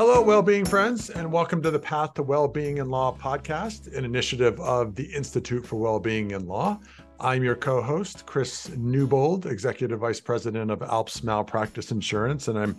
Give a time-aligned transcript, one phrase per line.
[0.00, 4.58] Hello, well-being friends, and welcome to the Path to Well-being in Law podcast, an initiative
[4.58, 6.80] of the Institute for Well-being in Law.
[7.20, 12.78] I'm your co-host, Chris Newbold, Executive Vice President of Alps Malpractice Insurance, and I'm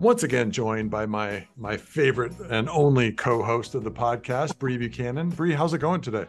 [0.00, 5.28] once again joined by my my favorite and only co-host of the podcast, Bree Buchanan.
[5.28, 6.26] Bree, how's it going today?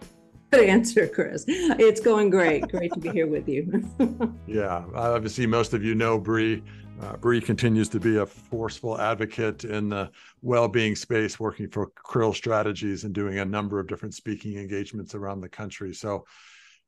[0.51, 1.45] Good answer, Chris.
[1.47, 2.67] It's going great.
[2.67, 3.83] Great to be here with you.
[4.45, 6.61] yeah, obviously, most of you know Bree.
[7.01, 10.09] Uh, Bree continues to be a forceful advocate in the
[10.41, 15.41] well-being space, working for Krill Strategies and doing a number of different speaking engagements around
[15.41, 15.93] the country.
[15.93, 16.25] So,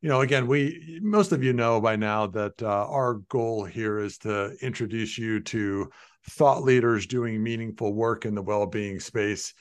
[0.01, 3.99] you know, again, we most of you know by now that uh, our goal here
[3.99, 5.89] is to introduce you to
[6.29, 9.53] thought leaders doing meaningful work in the well-being space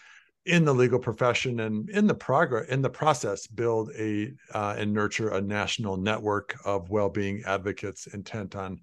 [0.47, 4.92] in the legal profession and in the progress in the process build a uh, and
[4.92, 8.80] nurture a national network of well-being advocates intent on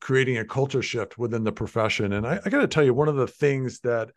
[0.00, 2.12] creating a culture shift within the profession.
[2.12, 4.10] And I, I got to tell you, one of the things that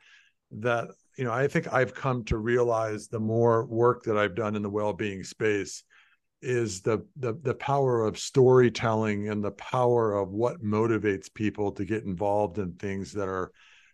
[0.51, 4.55] that you know I think I've come to realize the more work that I've done
[4.55, 5.83] in the well-being space
[6.41, 11.85] is the the the power of storytelling and the power of what motivates people to
[11.85, 13.51] get involved in things that are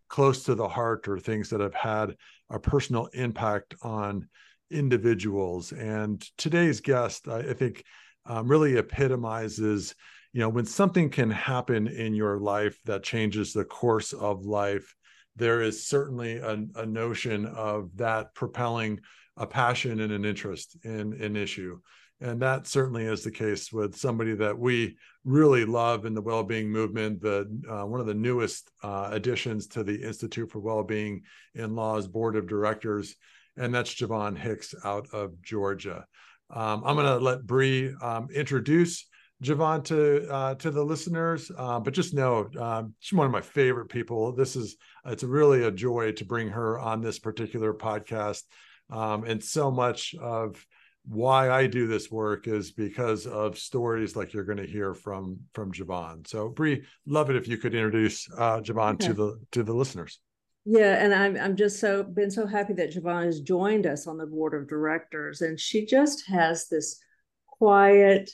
[0.08, 2.16] close to the heart or things that have had
[2.50, 4.28] a personal impact on
[4.72, 5.72] individuals.
[5.72, 7.84] And today's guest, I, I think,
[8.26, 9.96] um, really epitomizes
[10.36, 14.94] you know when something can happen in your life that changes the course of life
[15.36, 19.00] there is certainly a, a notion of that propelling
[19.38, 21.80] a passion and an interest in an issue.
[22.22, 26.72] And that certainly is the case with somebody that we really love in the well-being
[26.72, 31.24] movement the uh, one of the newest uh, additions to the institute for well-being
[31.56, 33.16] in law's board of directors
[33.58, 36.06] and that's javoyne hicks out of georgia.
[36.52, 39.08] Um, i'm going to let bree um, introduce
[39.44, 43.42] Javoyne to uh, to the listeners, uh, but just know um, she's one of my
[43.42, 44.32] favorite people.
[44.34, 48.44] This is it's really a joy to bring her on this particular podcast,
[48.90, 50.66] um, and so much of
[51.08, 55.40] why I do this work is because of stories like you're going to hear from
[55.54, 56.26] from Javoyne.
[56.26, 59.08] So, Bree, love it if you could introduce uh, Javoyne okay.
[59.08, 60.20] to the to the listeners.
[60.64, 64.18] Yeah, and I'm I'm just so been so happy that Javoyne has joined us on
[64.18, 67.00] the board of directors, and she just has this
[67.48, 68.32] quiet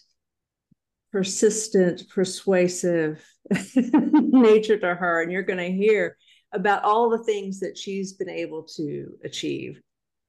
[1.11, 3.23] persistent, persuasive
[3.75, 5.21] nature to her.
[5.21, 6.17] And you're going to hear
[6.53, 9.81] about all the things that she's been able to achieve.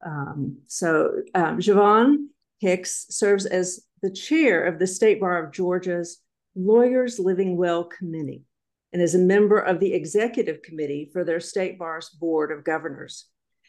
[0.04, 2.26] Um, so, um, Javoyne
[2.58, 6.18] Hicks serves as the chair of the State Bar of Georgia's
[6.54, 8.44] Lawyers Living Well Committee
[8.92, 13.26] and is a member of the executive committee for their State Bar's Board of Governors.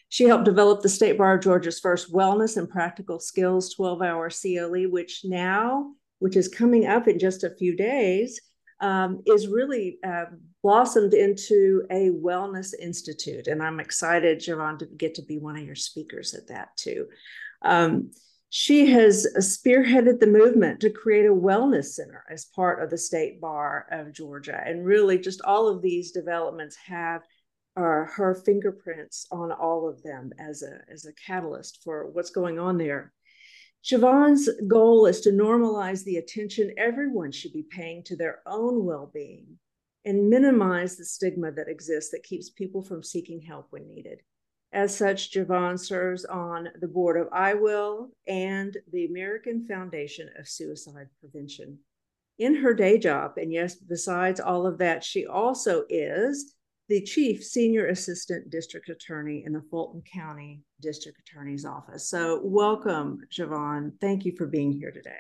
[0.10, 4.30] She helped develop the State Bar of Georgia's first wellness and practical skills 12 hour
[4.30, 8.40] CLE, which now which is coming up in just a few days,
[8.80, 10.24] um, is really uh,
[10.62, 13.48] blossomed into a wellness institute.
[13.48, 17.08] And I'm excited, Javoyne, to get to be one of your speakers at that too.
[17.62, 18.12] Um,
[18.48, 23.42] she has spearheaded the movement to create a wellness center as part of the State
[23.42, 24.64] Bar of Georgia.
[24.66, 27.22] And really, just all of these developments have
[27.76, 32.60] uh, her fingerprints on all of them as a, as a catalyst for what's going
[32.60, 33.12] on there.
[33.84, 39.12] Javoyne's goal is to normalize the attention everyone should be paying to their own well
[39.14, 39.60] being
[40.06, 44.22] and minimize the stigma that exists that keeps people from seeking help when needed.
[44.72, 51.10] As such, Javoyne serves on the board of IWIL and the American Foundation of Suicide
[51.20, 51.80] Prevention.
[52.40, 56.53] In her day job, and yes, besides all of that, she also is
[56.90, 62.10] the Chief Senior Assistant District Attorney in the Fulton County District Attorney's Office.
[62.10, 63.94] So, welcome, Javoyne.
[64.02, 65.12] Thank you for being here today.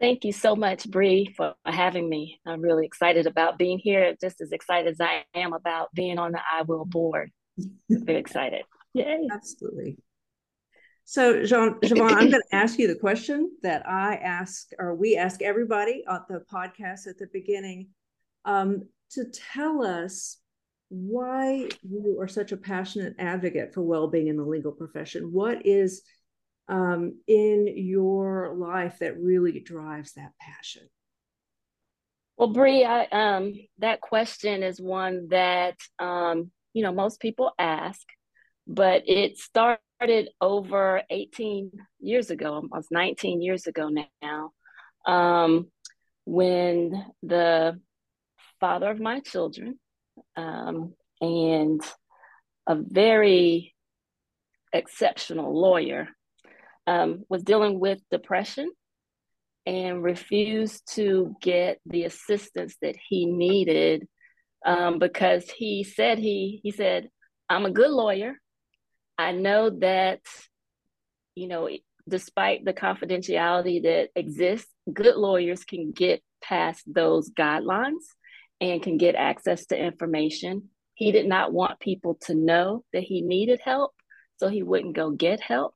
[0.00, 2.40] Thank you so much, Bree, for having me.
[2.46, 6.32] I'm really excited about being here, just as excited as I am about being on
[6.32, 7.30] the IWIL board.
[7.88, 8.62] Very excited.
[8.92, 9.28] Yay.
[9.32, 9.98] Absolutely.
[11.04, 15.16] So, Jean, Javoyne, I'm going to ask you the question that I ask, or we
[15.16, 17.88] ask everybody on the podcast at the beginning,
[18.44, 20.38] um, to tell us
[20.88, 25.32] why you are such a passionate advocate for well-being in the legal profession.
[25.32, 26.02] What is
[26.68, 30.88] um, in your life that really drives that passion?
[32.36, 38.06] Well, Bree, um, that question is one that um, you know most people ask,
[38.66, 43.88] but it started over 18 years ago, almost 19 years ago
[44.22, 44.50] now,
[45.06, 45.70] um,
[46.26, 47.80] when the
[48.60, 49.78] father of my children
[50.36, 51.80] um, and
[52.66, 53.74] a very
[54.72, 56.08] exceptional lawyer,
[56.86, 58.70] um, was dealing with depression
[59.66, 64.06] and refused to get the assistance that he needed
[64.64, 67.08] um, because he said he he said
[67.48, 68.34] I'm a good lawyer.
[69.18, 70.20] I know that,
[71.34, 71.68] you know,
[72.08, 78.04] despite the confidentiality that exists, good lawyers can get past those guidelines
[78.60, 80.70] and can get access to information.
[80.94, 83.92] He did not want people to know that he needed help,
[84.38, 85.74] so he wouldn't go get help.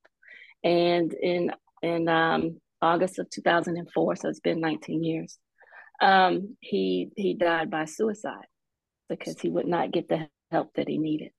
[0.65, 5.39] And in in um, August of 2004, so it's been 19 years,
[6.01, 8.47] um, he he died by suicide
[9.09, 11.31] because he would not get the help that he needed.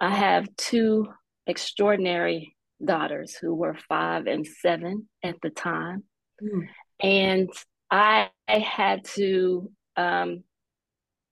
[0.00, 1.06] I have two
[1.46, 6.04] extraordinary daughters who were five and seven at the time.
[6.42, 6.66] Mm.
[7.00, 7.50] And
[7.90, 10.44] I, I, had to um,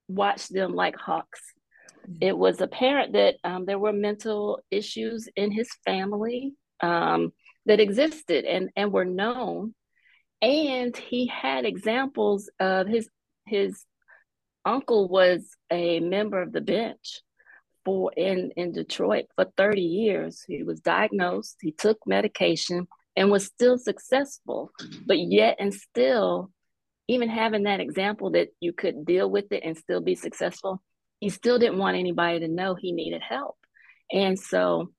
[0.08, 1.40] watch them like hawks.
[2.08, 2.18] Mm.
[2.20, 7.32] It was apparent that um, there were mental issues in his family um,
[7.66, 9.74] that existed and, and were known.
[10.42, 13.08] And he had examples of his
[13.46, 13.84] his
[14.64, 17.20] uncle was a member of the bench
[17.84, 20.42] for in in Detroit for 30 years.
[20.46, 24.70] He was diagnosed, he took medication and was still successful.
[25.06, 26.50] But yet and still
[27.08, 30.82] even having that example that you could deal with it and still be successful,
[31.20, 33.56] he still didn't want anybody to know he needed help.
[34.12, 34.90] And so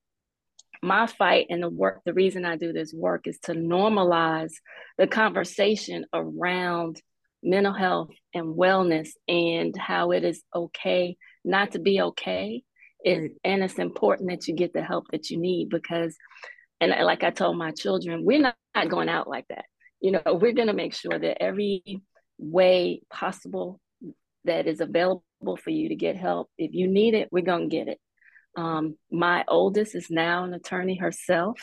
[0.81, 4.51] my fight and the work the reason I do this work is to normalize
[4.97, 7.01] the conversation around
[7.41, 12.63] mental health and wellness and how it is okay not to be okay.
[13.03, 16.15] It, and it's important that you get the help that you need because
[16.81, 19.65] and like i told my children we're not, not going out like that
[20.05, 22.01] you know we're going to make sure that every
[22.37, 23.79] way possible
[24.43, 27.75] that is available for you to get help if you need it we're going to
[27.75, 27.99] get it.
[28.55, 31.59] Um, my oldest is now an attorney herself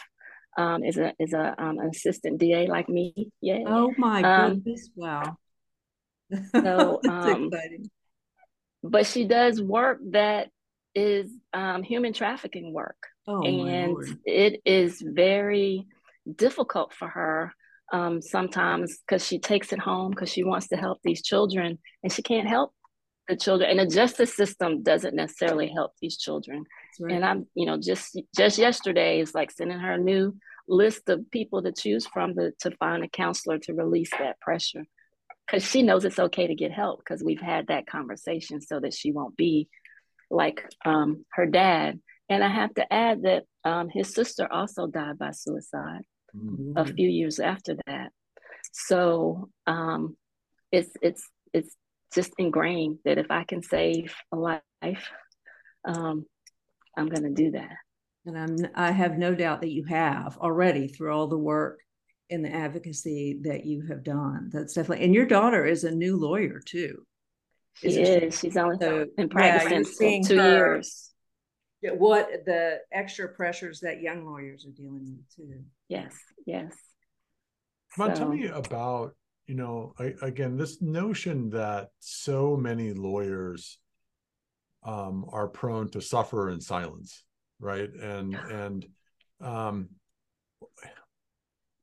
[0.58, 4.54] um, is a is a um, an assistant da like me yeah oh my um,
[4.54, 5.36] goodness wow.
[6.52, 7.90] so um, exciting.
[8.82, 10.48] but she does work that
[10.94, 12.96] is um, human trafficking work.
[13.26, 13.96] Oh, and
[14.26, 15.86] it is very
[16.36, 17.54] difficult for her
[17.92, 22.12] um, sometimes because she takes it home because she wants to help these children and
[22.12, 22.72] she can't help
[23.28, 23.70] the children.
[23.70, 26.64] And the justice system doesn't necessarily help these children.
[26.98, 27.14] Right.
[27.14, 30.34] And I'm, you know, just just yesterday is like sending her a new
[30.66, 34.84] list of people to choose from to, to find a counselor to release that pressure
[35.46, 38.94] because she knows it's okay to get help because we've had that conversation so that
[38.94, 39.68] she won't be
[40.30, 42.00] like um, her dad.
[42.28, 46.02] And I have to add that um, his sister also died by suicide
[46.36, 46.76] mm-hmm.
[46.76, 48.10] a few years after that.
[48.72, 50.16] So um,
[50.70, 51.74] it's it's it's
[52.14, 55.10] just ingrained that if I can save a life,
[55.84, 56.26] um,
[56.96, 57.76] I'm going to do that.
[58.24, 61.80] And I'm I have no doubt that you have already through all the work
[62.30, 64.50] and the advocacy that you have done.
[64.52, 67.04] That's definitely and your daughter is a new lawyer too.
[67.74, 68.38] She is.
[68.38, 71.11] She's only so, been practicing yeah, two her, years.
[71.82, 75.64] What the extra pressures that young lawyers are dealing with too.
[75.88, 76.14] Yes.
[76.46, 76.72] Yes.
[77.96, 78.22] Come on, so.
[78.22, 79.14] tell me about
[79.46, 83.78] you know I, again this notion that so many lawyers
[84.84, 87.24] um, are prone to suffer in silence,
[87.58, 87.90] right?
[87.92, 88.86] And and
[89.40, 89.88] um,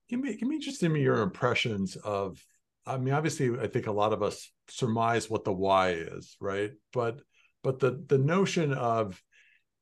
[0.10, 2.42] give me give me just give me your impressions of
[2.90, 6.72] I mean, obviously, I think a lot of us surmise what the why is, right?
[6.92, 7.20] But
[7.64, 9.22] but the the notion of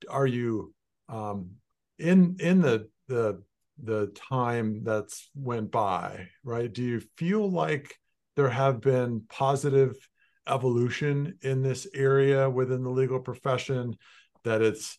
[0.10, 0.74] are you
[1.10, 1.52] um,
[2.00, 3.44] in in the the
[3.84, 6.72] the time that's went by, right?
[6.72, 7.96] Do you feel like
[8.36, 9.96] there have been positive
[10.48, 13.96] evolution in this area within the legal profession?
[14.44, 14.98] That it's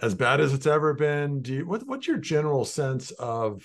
[0.00, 1.42] as bad as it's ever been?
[1.42, 3.62] Do you what what's your general sense of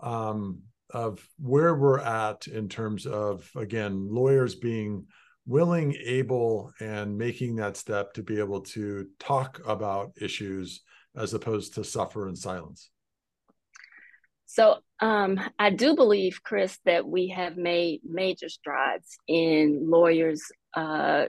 [0.00, 0.60] um,
[0.90, 5.06] of where we're at in terms of again lawyers being
[5.48, 10.82] willing able and making that step to be able to talk about issues
[11.16, 12.90] as opposed to suffer in silence.
[14.46, 20.42] So um, i do believe chris that we have made major strides in lawyers
[20.74, 21.26] uh,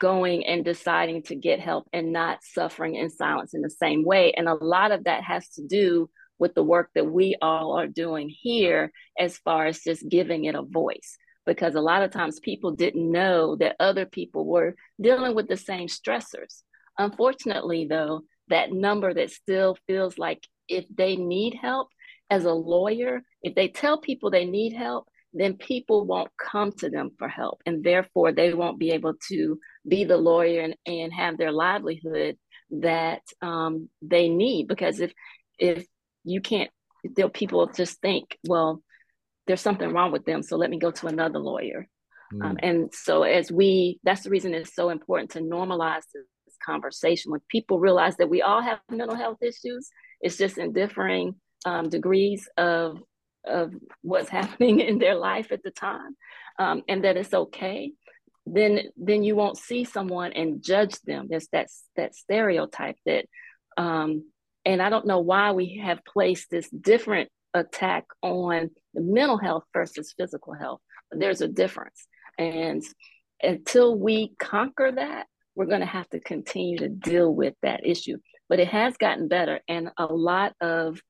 [0.00, 4.32] going and deciding to get help and not suffering in silence in the same way.
[4.36, 7.86] And a lot of that has to do with the work that we all are
[7.86, 12.40] doing here as far as just giving it a voice because a lot of times
[12.40, 16.62] people didn't know that other people were dealing with the same stressors.
[16.98, 21.88] Unfortunately though that number that still feels like if they need help
[22.30, 26.88] as a lawyer if they tell people they need help then people won't come to
[26.88, 31.12] them for help and therefore they won't be able to be the lawyer and, and
[31.12, 32.36] have their livelihood
[32.70, 34.68] that um, they need.
[34.68, 35.12] Because if
[35.58, 35.86] if
[36.24, 36.70] you can't
[37.32, 38.82] people just think well
[39.46, 41.86] there's something wrong with them so let me go to another lawyer
[42.32, 42.44] mm.
[42.44, 46.24] um, and so as we that's the reason it's so important to normalize this
[46.64, 47.30] conversation.
[47.30, 51.88] When people realize that we all have mental health issues, it's just in differing um,
[51.88, 52.98] degrees of
[53.46, 53.72] of
[54.02, 56.16] what's happening in their life at the time,
[56.58, 57.92] um, and that it's okay.
[58.46, 61.26] Then then you won't see someone and judge them.
[61.28, 63.26] There's that that stereotype that,
[63.76, 64.30] um,
[64.64, 69.64] and I don't know why we have placed this different attack on the mental health
[69.72, 70.80] versus physical health.
[71.10, 72.06] There's a difference,
[72.38, 72.82] and
[73.42, 78.18] until we conquer that, we're going to have to continue to deal with that issue.
[78.48, 81.00] But it has gotten better, and a lot of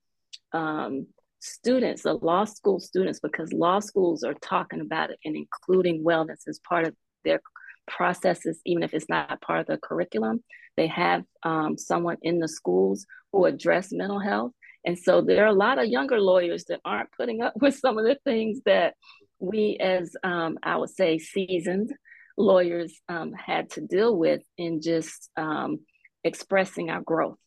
[0.52, 1.06] um,
[1.40, 6.48] students, the law school students, because law schools are talking about it and including wellness
[6.48, 7.40] as part of their
[7.86, 10.42] processes, even if it's not part of the curriculum.
[10.76, 14.52] They have um, someone in the schools who address mental health.
[14.84, 17.98] And so there are a lot of younger lawyers that aren't putting up with some
[17.98, 18.94] of the things that
[19.38, 21.92] we, as um, I would say, seasoned
[22.36, 25.80] lawyers um, had to deal with in just um,
[26.22, 27.38] expressing our growth.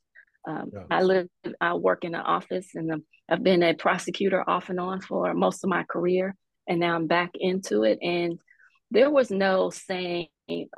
[0.47, 0.83] Um, yeah.
[0.89, 1.27] I live,
[1.59, 5.63] I work in an office, and I've been a prosecutor off and on for most
[5.63, 6.35] of my career,
[6.67, 7.99] and now I'm back into it.
[8.01, 8.39] And
[8.91, 10.27] there was no saying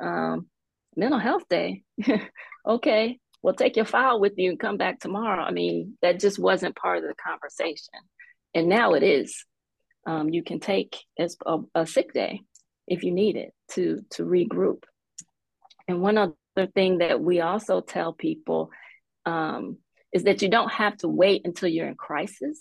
[0.00, 0.48] um,
[0.96, 1.82] mental health day.
[2.66, 5.42] okay, well, take your file with you and come back tomorrow.
[5.42, 7.94] I mean, that just wasn't part of the conversation,
[8.54, 9.44] and now it is.
[10.06, 12.42] Um, you can take as a, a sick day
[12.86, 14.84] if you need it to to regroup.
[15.88, 18.70] And one other thing that we also tell people
[19.26, 19.78] um,
[20.12, 22.60] is that you don't have to wait until you're in crisis.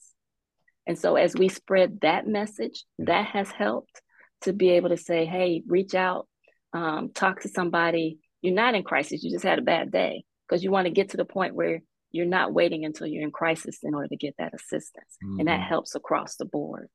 [0.88, 4.02] And so as we spread that message, that has helped
[4.42, 6.28] to be able to say, hey, reach out,
[6.74, 8.18] um, talk to somebody.
[8.42, 11.10] You're not in crisis, you just had a bad day because you want to get
[11.10, 14.36] to the point where you're not waiting until you're in crisis in order to get
[14.40, 15.18] that assistance.
[15.24, 15.40] Mm-hmm.
[15.40, 15.70] And that mm-hmm.
[15.70, 16.90] helps across the board.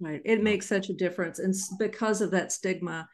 [0.00, 0.20] Right.
[0.24, 1.38] It makes such a difference.
[1.38, 3.08] And because of that stigma,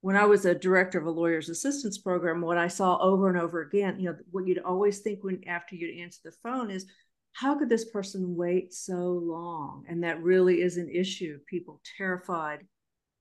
[0.00, 3.38] when I was a director of a lawyer's assistance program, what I saw over and
[3.38, 6.86] over again, you know, what you'd always think when after you'd answer the phone is,
[7.32, 9.84] how could this person wait so long?
[9.88, 11.38] And that really is an issue.
[11.50, 12.60] People terrified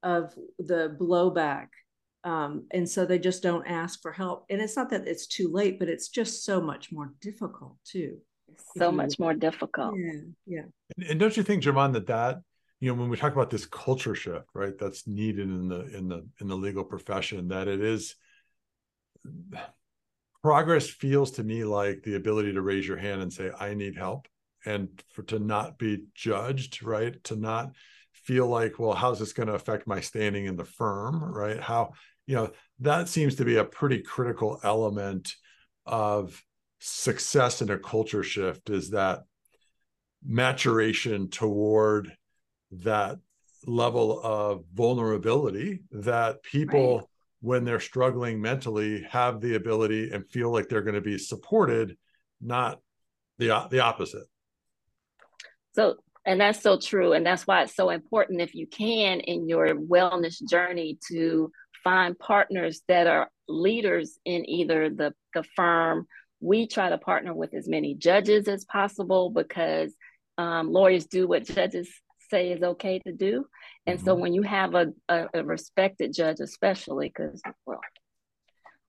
[0.03, 1.67] of the blowback.
[2.25, 4.45] Um, and so they just don't ask for help.
[4.49, 8.17] And it's not that it's too late, but it's just so much more difficult too.
[8.77, 9.95] So much more difficult.
[9.97, 10.21] Yeah.
[10.47, 10.63] Yeah.
[10.97, 12.41] And, and don't you think, Javoyne, that that
[12.79, 16.07] you know when we talk about this culture shift right that's needed in the in
[16.07, 18.15] the in the legal profession that it is
[20.43, 23.95] progress feels to me like the ability to raise your hand and say i need
[23.95, 24.27] help
[24.65, 27.71] and for to not be judged right to not
[28.11, 31.91] feel like well how's this going to affect my standing in the firm right how
[32.27, 35.33] you know that seems to be a pretty critical element
[35.85, 36.41] of
[36.79, 39.23] success in a culture shift is that
[40.25, 42.11] maturation toward
[42.71, 43.17] that
[43.65, 47.07] level of vulnerability that people right.
[47.41, 51.97] when they're struggling mentally have the ability and feel like they're going to be supported
[52.41, 52.79] not
[53.37, 54.25] the the opposite
[55.73, 59.47] so and that's so true and that's why it's so important if you can in
[59.47, 61.51] your wellness journey to
[61.85, 66.05] find partners that are leaders in either the the firm
[66.41, 69.93] we try to partner with as many judges as possible because
[70.37, 71.89] um, lawyers do what judges
[72.29, 73.45] say is okay to do.
[73.85, 74.05] And mm-hmm.
[74.05, 77.79] so when you have a, a, a respected judge, especially because, well,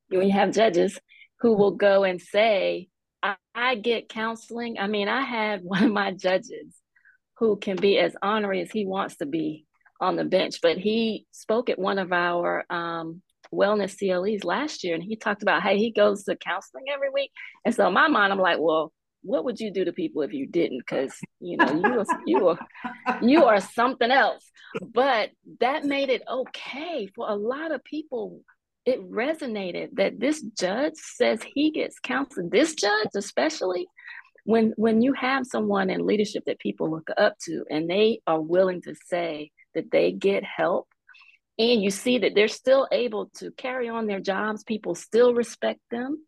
[0.09, 0.99] when you have judges
[1.41, 2.88] who will go and say,
[3.23, 4.79] I, I get counseling.
[4.79, 6.75] I mean, I had one of my judges
[7.38, 9.67] who can be as honorary as he wants to be
[10.00, 13.23] on the bench, but he spoke at one of our um,
[13.53, 17.31] wellness CLEs last year and he talked about how he goes to counseling every week.
[17.65, 20.33] And so in my mind, I'm like, well, what would you do to people if
[20.33, 20.79] you didn't?
[20.79, 22.59] Because you know you are, you are
[23.23, 24.45] you are something else.
[24.81, 28.41] But that made it okay for a lot of people.
[28.85, 32.50] It resonated that this judge says he gets counseling.
[32.50, 33.88] This judge, especially
[34.45, 38.41] when when you have someone in leadership that people look up to, and they are
[38.41, 40.88] willing to say that they get help,
[41.59, 45.80] and you see that they're still able to carry on their jobs, people still respect
[45.90, 46.18] them.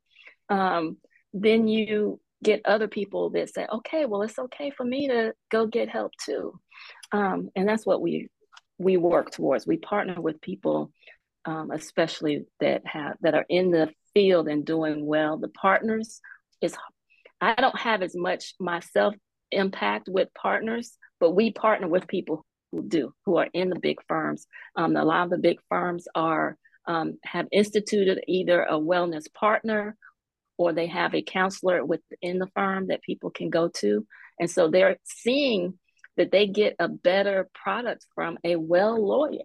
[0.48, 0.96] Um,
[1.34, 5.66] then you get other people that say, okay, well, it's okay for me to go
[5.66, 6.58] get help too.
[7.12, 8.28] Um, and that's what we
[8.78, 9.66] we work towards.
[9.66, 10.92] We partner with people,
[11.44, 15.36] um, especially that have that are in the field and doing well.
[15.36, 16.20] The partners
[16.62, 16.76] is
[17.40, 19.14] I don't have as much myself
[19.50, 23.96] impact with partners, but we partner with people who do, who are in the big
[24.08, 24.46] firms.
[24.76, 26.56] Um, a lot of the big firms are
[26.87, 29.96] um, have instituted either a wellness partner
[30.56, 34.06] or they have a counselor within the firm that people can go to.
[34.40, 35.78] And so they're seeing
[36.16, 39.44] that they get a better product from a well lawyer.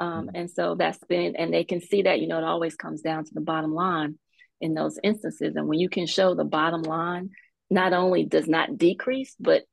[0.00, 0.36] Um, mm-hmm.
[0.36, 3.24] and so that's been, and they can see that, you know, it always comes down
[3.24, 4.18] to the bottom line.
[4.60, 5.56] in those instances.
[5.56, 7.30] And when you can show the bottom line,
[7.70, 9.64] not only does not decrease, but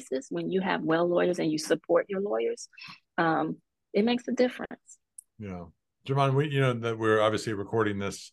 [0.00, 2.68] increases when you have well lawyers and you support your lawyers,
[3.18, 3.56] um,
[3.92, 4.98] it makes a difference.
[5.38, 5.64] Yeah.
[6.06, 8.32] Javoyne, we, you know, that we're obviously recording this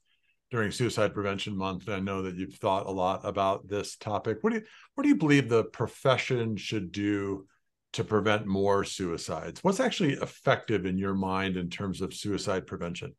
[0.52, 1.88] during Suicide Prevention Month.
[1.88, 4.38] and I know that you've thought a lot about this topic.
[4.42, 7.48] What do you, what do you believe the profession should do
[7.94, 9.64] to prevent more suicides?
[9.64, 13.16] What's actually effective in your mind in terms of suicide prevention?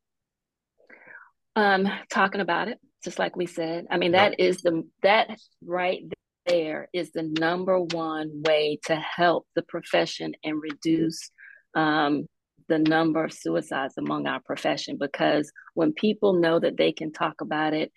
[1.57, 3.87] Um, talking about it, just like we said.
[3.91, 5.29] I mean, that is the that
[5.65, 6.03] right
[6.49, 11.31] there is the number one way to help the profession and reduce
[11.75, 12.27] um,
[12.69, 14.97] the number of suicides among our profession.
[14.99, 17.93] Because when people know that they can talk about it,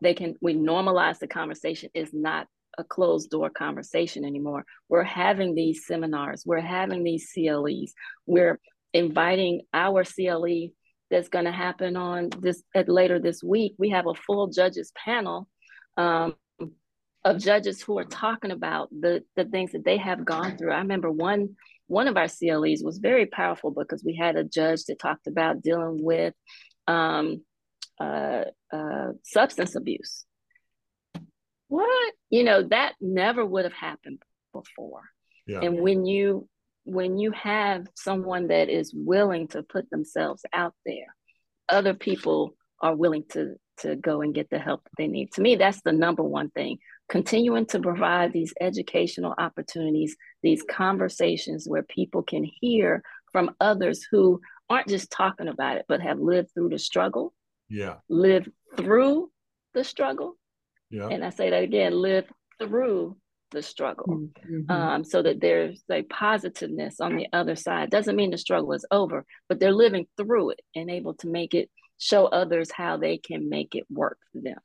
[0.00, 0.34] they can.
[0.40, 1.90] We normalize the conversation.
[1.94, 2.46] Is not
[2.78, 4.64] a closed door conversation anymore.
[4.88, 7.94] We're having these seminars, we're having these CLEs,
[8.26, 8.60] we're
[8.92, 10.68] inviting our CLE
[11.10, 13.74] that's going to happen on this at later this week.
[13.78, 15.48] We have a full judges panel
[15.96, 16.34] um,
[17.26, 20.72] of judges who are talking about the the things that they have gone through.
[20.72, 21.56] I remember one
[21.88, 25.60] one of our CLEs was very powerful because we had a judge that talked about
[25.60, 26.34] dealing with
[26.86, 27.42] um,
[28.00, 30.24] uh, uh, substance abuse.
[31.68, 32.14] What?
[32.30, 35.02] You know that never would have happened before.
[35.48, 35.60] Yeah.
[35.62, 36.48] and when you
[36.84, 41.14] when you have someone that is willing to put themselves out there
[41.68, 45.32] other people are willing to to go and get the help that they need.
[45.32, 46.78] To me that's the number one thing
[47.08, 54.40] continuing to provide these educational opportunities these conversations where people can hear from others who
[54.68, 57.32] aren't just talking about it but have lived through the struggle
[57.68, 59.30] yeah lived through
[59.74, 60.36] the struggle
[60.90, 61.08] yeah.
[61.08, 62.26] and I say that again, live
[62.58, 63.16] through
[63.50, 64.70] the struggle mm-hmm.
[64.70, 67.90] um, so that there's a positiveness on the other side.
[67.90, 71.54] Doesn't mean the struggle is over, but they're living through it and able to make
[71.54, 74.58] it show others how they can make it work for them.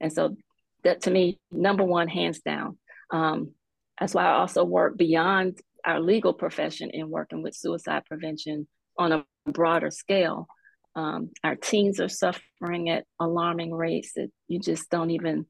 [0.00, 0.36] And so
[0.84, 2.78] that to me, number one, hands down.
[3.10, 3.52] Um,
[3.98, 9.12] that's why I also work beyond our legal profession in working with suicide prevention on
[9.12, 10.46] a broader scale.
[10.94, 15.46] Um, our teens are suffering at alarming rates that you just don't even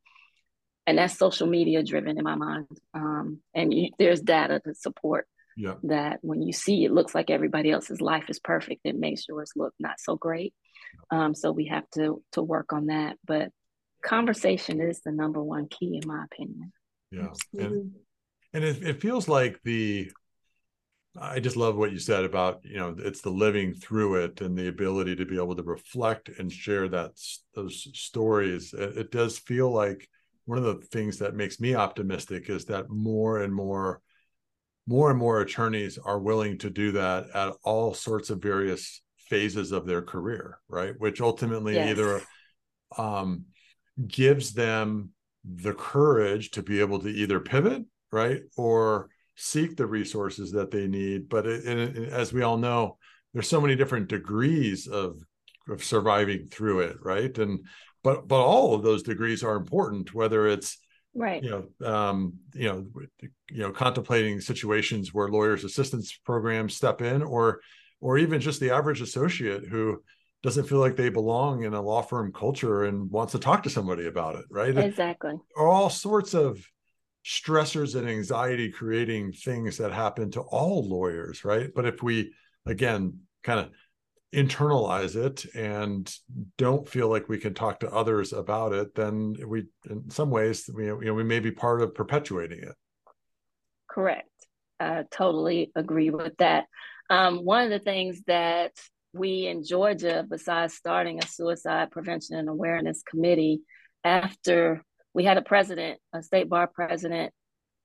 [0.89, 2.67] and that's social media driven in my mind.
[2.95, 5.75] Um, and you, there's data to support yeah.
[5.83, 6.19] that.
[6.23, 9.75] When you see it looks like everybody else's life is perfect, it makes yours look
[9.79, 10.55] not so great.
[11.11, 13.19] Um, so we have to to work on that.
[13.27, 13.51] But
[14.03, 16.73] conversation is the number one key, in my opinion.
[17.11, 17.93] Yeah, and,
[18.53, 20.11] and it, it feels like the
[21.21, 24.57] I just love what you said about you know it's the living through it and
[24.57, 27.13] the ability to be able to reflect and share that
[27.55, 28.75] those stories.
[28.75, 30.09] It, it does feel like
[30.45, 34.01] one of the things that makes me optimistic is that more and more
[34.87, 39.73] more and more attorneys are willing to do that at all sorts of various phases
[39.73, 41.91] of their career right which ultimately yes.
[41.91, 42.23] either
[42.97, 43.45] um,
[44.07, 45.11] gives them
[45.45, 50.87] the courage to be able to either pivot right or seek the resources that they
[50.87, 51.29] need.
[51.29, 52.99] But it, it, as we all know
[53.33, 55.17] there's so many different degrees of
[55.69, 57.37] of surviving through it right?
[57.39, 57.61] And
[58.03, 60.79] but but all of those degrees are important whether it's
[61.15, 61.43] right.
[61.43, 62.87] you know um, you know
[63.51, 67.61] you know contemplating situations where lawyers assistance programs step in or
[68.01, 70.03] or even just the average associate who
[70.43, 73.71] doesn't feel like they belong in a law firm culture and wants to talk to
[73.71, 76.65] somebody about it right exactly Are all sorts of
[77.25, 82.33] stressors and anxiety creating things that happen to all lawyers right but if we
[82.67, 83.71] again kind of
[84.35, 86.15] internalize it and
[86.59, 90.69] don't feel like we can talk to others about it, then we, in some ways,
[90.73, 92.75] we, you know, we may be part of perpetuating it.
[93.89, 94.29] Correct.
[94.79, 96.67] I totally agree with that.
[97.11, 98.73] Um, one of the things that
[99.13, 103.61] we in Georgia, besides starting a suicide prevention and awareness committee,
[104.05, 104.83] after
[105.15, 107.33] we had a president, a state bar president,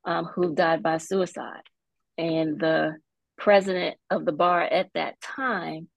[0.05, 1.63] um, who died by suicide,
[2.17, 2.97] and the
[3.37, 5.87] president of the bar at that time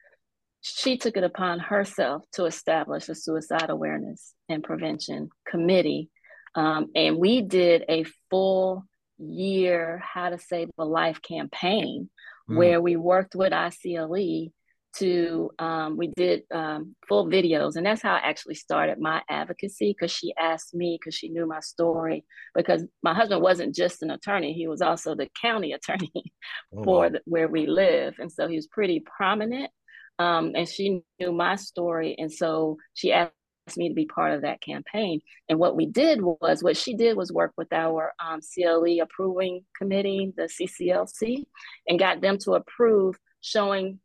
[0.68, 6.10] she took it upon herself to establish a suicide awareness and prevention committee.
[6.56, 8.84] Um, and we did a full
[9.16, 12.10] year How to Save a Life campaign
[12.50, 12.56] mm.
[12.56, 14.52] where we worked with ICLE
[14.98, 17.76] to, um, we did um, full videos.
[17.76, 21.46] And that's how I actually started my advocacy because she asked me, because she knew
[21.46, 26.32] my story, because my husband wasn't just an attorney, he was also the county attorney
[26.76, 27.08] oh, for wow.
[27.08, 28.14] the, where we live.
[28.18, 29.70] And so he was pretty prominent
[30.18, 32.14] um, and she knew my story.
[32.18, 33.32] And so she asked
[33.76, 35.20] me to be part of that campaign.
[35.48, 39.64] And what we did was, what she did was work with our um, CLE approving
[39.76, 41.44] committee, the CCLC,
[41.88, 44.00] and got them to approve showing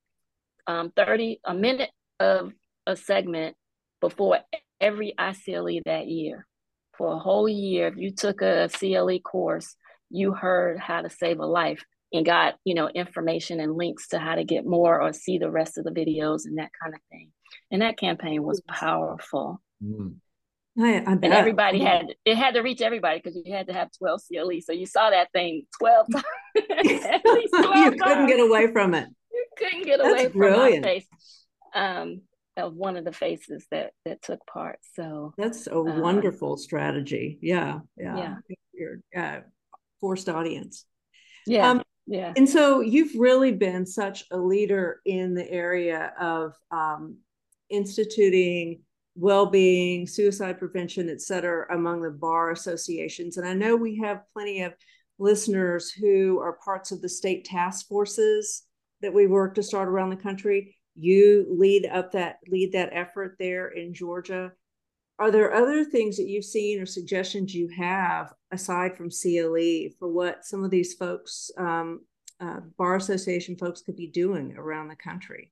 [0.68, 2.52] um, 30, a minute of
[2.86, 3.56] a segment
[4.00, 4.40] before
[4.80, 6.46] every ICLE that year.
[6.98, 9.76] For a whole year, if you took a CLE course,
[10.10, 14.20] you heard how to save a life and got, you know, information and links to
[14.20, 17.00] how to get more or see the rest of the videos and that kind of
[17.10, 17.32] thing.
[17.72, 19.62] And that campaign was powerful.
[19.84, 20.16] Mm.
[20.80, 23.90] I, I and everybody had it had to reach everybody because you had to have
[23.98, 24.62] 12 CLE.
[24.62, 26.26] So you saw that thing 12 times.
[26.56, 27.46] 12
[27.76, 28.32] you couldn't times.
[28.32, 29.10] get away from it.
[29.62, 30.84] Couldn't get That's away brilliant.
[30.84, 31.08] from my face.
[31.74, 32.22] Um,
[32.58, 34.78] of one of the faces that that took part.
[34.94, 37.40] So that's a um, wonderful strategy.
[37.42, 38.18] Yeah, yeah.
[38.18, 38.56] yeah.
[38.74, 39.40] Your uh,
[40.02, 40.86] forced audience.
[41.48, 41.70] Yeah.
[41.70, 42.34] Um, yeah.
[42.36, 47.20] And so you've really been such a leader in the area of um,
[47.70, 48.82] instituting
[49.16, 53.38] well-being, suicide prevention, et cetera, among the bar associations.
[53.38, 54.74] And I know we have plenty of
[55.20, 58.64] listeners who are parts of the state task forces
[59.02, 63.36] that we work to start around the country you lead up that lead that effort
[63.40, 64.52] there in Georgia.
[65.20, 70.08] Are there other things that you've seen or suggestions you have aside from CLE for
[70.08, 72.02] what some of these folks, um,
[72.40, 75.52] uh, bar association folks, could be doing around the country?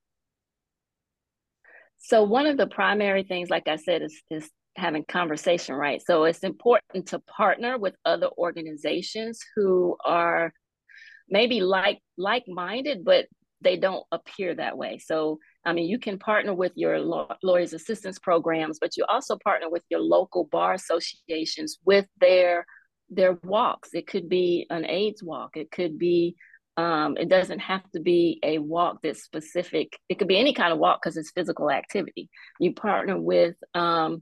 [1.99, 6.01] So one of the primary things, like I said, is is having conversation, right?
[6.05, 10.51] So it's important to partner with other organizations who are
[11.29, 13.27] maybe like like minded, but
[13.61, 14.97] they don't appear that way.
[14.97, 19.69] So, I mean, you can partner with your lawyers assistance programs, but you also partner
[19.69, 22.65] with your local bar associations with their
[23.09, 23.89] their walks.
[23.93, 25.57] It could be an AIDS walk.
[25.57, 26.35] It could be
[26.77, 29.99] um, it doesn't have to be a walk that's specific.
[30.07, 32.29] It could be any kind of walk because it's physical activity.
[32.57, 34.21] You partner with um,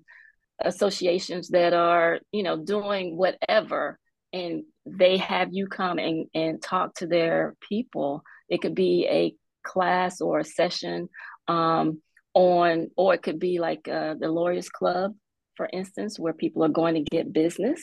[0.60, 4.00] associations that are, you know, doing whatever,
[4.34, 9.34] and they have you come and, and talk to their people it could be a
[9.64, 11.10] class or a session
[11.48, 12.02] um,
[12.34, 15.14] on, or it could be like uh, the Lawyers Club,
[15.56, 17.82] for instance, where people are going to get business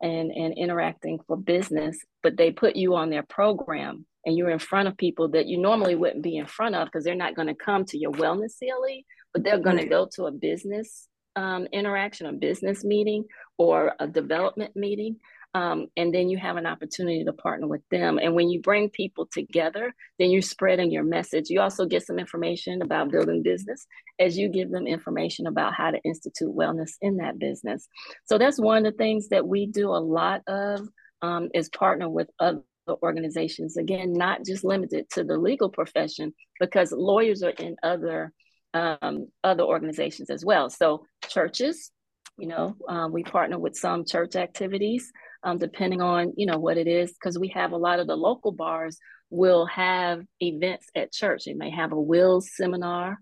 [0.00, 4.58] and, and interacting for business, but they put you on their program and you're in
[4.58, 7.48] front of people that you normally wouldn't be in front of because they're not going
[7.48, 11.66] to come to your wellness CLE, but they're going to go to a business um,
[11.72, 13.24] interaction, a business meeting,
[13.58, 15.16] or a development meeting.
[15.54, 18.18] Um, and then you have an opportunity to partner with them.
[18.18, 21.48] And when you bring people together, then you're spreading your message.
[21.48, 23.86] You also get some information about building business
[24.18, 27.86] as you give them information about how to institute wellness in that business.
[28.24, 30.88] So that's one of the things that we do a lot of
[31.22, 33.76] um, is partner with other organizations.
[33.76, 38.32] Again, not just limited to the legal profession, because lawyers are in other
[38.74, 40.68] um, other organizations as well.
[40.68, 41.92] So churches,
[42.36, 45.12] you know, um, we partner with some church activities
[45.44, 48.16] um, depending on you know what it is because we have a lot of the
[48.16, 48.98] local bars
[49.30, 51.44] will have events at church.
[51.44, 53.18] They may have a wills seminar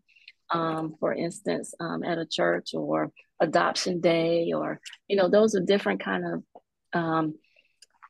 [0.53, 5.61] um, for instance um, at a church or adoption day or you know those are
[5.61, 6.43] different kind of
[6.93, 7.35] um,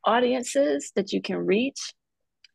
[0.04, 1.94] audiences that you can reach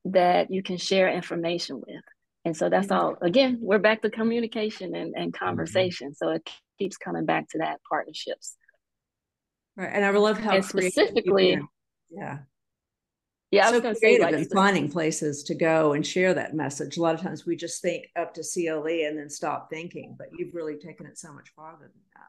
[0.06, 2.04] that you can share information with.
[2.46, 5.46] And so that's all again we're back to communication and, and mm-hmm.
[5.46, 6.14] conversation.
[6.14, 8.56] So it keeps coming back to that partnerships
[9.78, 9.92] Right.
[9.94, 11.60] And I love how and specifically,
[12.10, 12.40] yeah.
[13.52, 16.98] Yeah, I so creative say, like, in finding places to go and share that message.
[16.98, 20.28] A lot of times we just think up to CLE and then stop thinking, but
[20.38, 22.28] you've really taken it so much farther than that.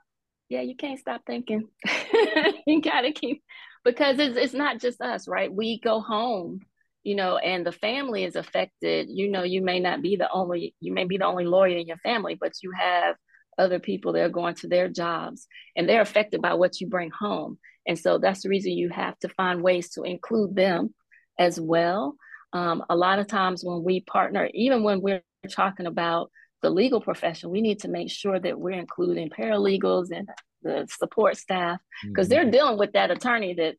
[0.49, 1.69] Yeah, you can't stop thinking.
[2.67, 3.43] you gotta keep
[3.85, 5.53] because it's it's not just us, right?
[5.53, 6.61] We go home,
[7.03, 9.09] you know, and the family is affected.
[9.11, 11.89] You know, you may not be the only you may be the only lawyer in
[11.89, 13.17] your family, but you have
[13.59, 17.11] other people that are going to their jobs and they're affected by what you bring
[17.11, 17.59] home.
[17.87, 20.95] And so that's the reason you have to find ways to include them
[21.39, 22.17] as well.
[22.53, 26.31] Um, a lot of times when we partner, even when we're talking about
[26.63, 30.29] the legal profession, we need to make sure that we're including paralegals and
[30.63, 32.35] the support staff because mm-hmm.
[32.43, 33.77] they're dealing with that attorney that,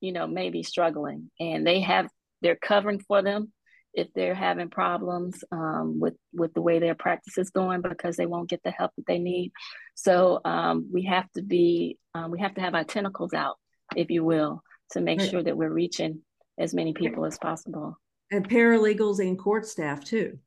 [0.00, 2.08] you know, may be struggling and they have,
[2.42, 3.52] they're covering for them
[3.96, 8.26] if they're having problems um, with with the way their practice is going because they
[8.26, 9.52] won't get the help that they need.
[9.94, 13.56] So um, we have to be um, we have to have our tentacles out,
[13.96, 16.20] if you will, to make sure that we're reaching
[16.58, 17.98] as many people as possible.
[18.30, 20.38] And paralegals and court staff too.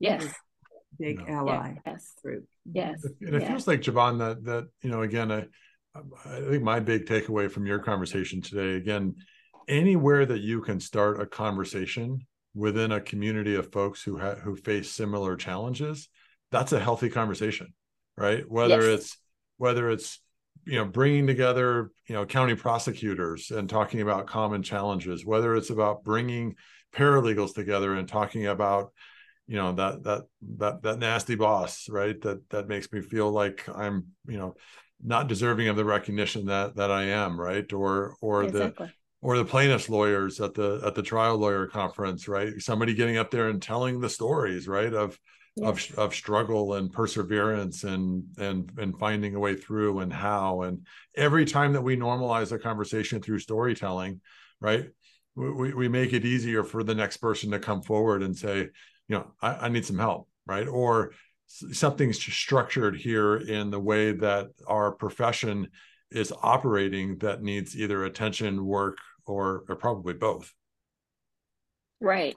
[0.00, 0.26] Yes.
[0.98, 2.12] Big ally yes.
[2.22, 2.46] group.
[2.70, 3.04] Yes.
[3.20, 3.48] And it yes.
[3.48, 5.46] feels like Javoyne that that you know again I
[5.94, 9.14] I think my big takeaway from your conversation today again
[9.68, 14.56] anywhere that you can start a conversation within a community of folks who ha- who
[14.56, 16.08] face similar challenges
[16.50, 17.72] that's a healthy conversation
[18.16, 19.00] right whether yes.
[19.00, 19.18] it's
[19.58, 20.20] whether it's
[20.64, 25.70] you know bringing together you know county prosecutors and talking about common challenges whether it's
[25.70, 26.54] about bringing
[26.94, 28.92] paralegals together and talking about
[29.46, 30.22] you know that that
[30.56, 34.54] that that nasty boss right that that makes me feel like i'm you know
[35.02, 37.70] not deserving of the recognition that that I am, right?
[37.72, 38.86] Or or exactly.
[38.86, 42.60] the or the plaintiffs lawyers at the at the trial lawyer conference, right?
[42.60, 44.92] Somebody getting up there and telling the stories, right?
[44.92, 45.18] Of
[45.56, 45.68] yeah.
[45.68, 50.86] of of struggle and perseverance and and and finding a way through and how and
[51.16, 54.20] every time that we normalize a conversation through storytelling,
[54.60, 54.86] right?
[55.34, 59.16] We, we make it easier for the next person to come forward and say, you
[59.16, 60.66] know, I, I need some help, right?
[60.66, 61.12] Or
[61.46, 65.68] something's structured here in the way that our profession
[66.10, 70.52] is operating that needs either attention, work, or, or probably both.
[72.00, 72.36] Right.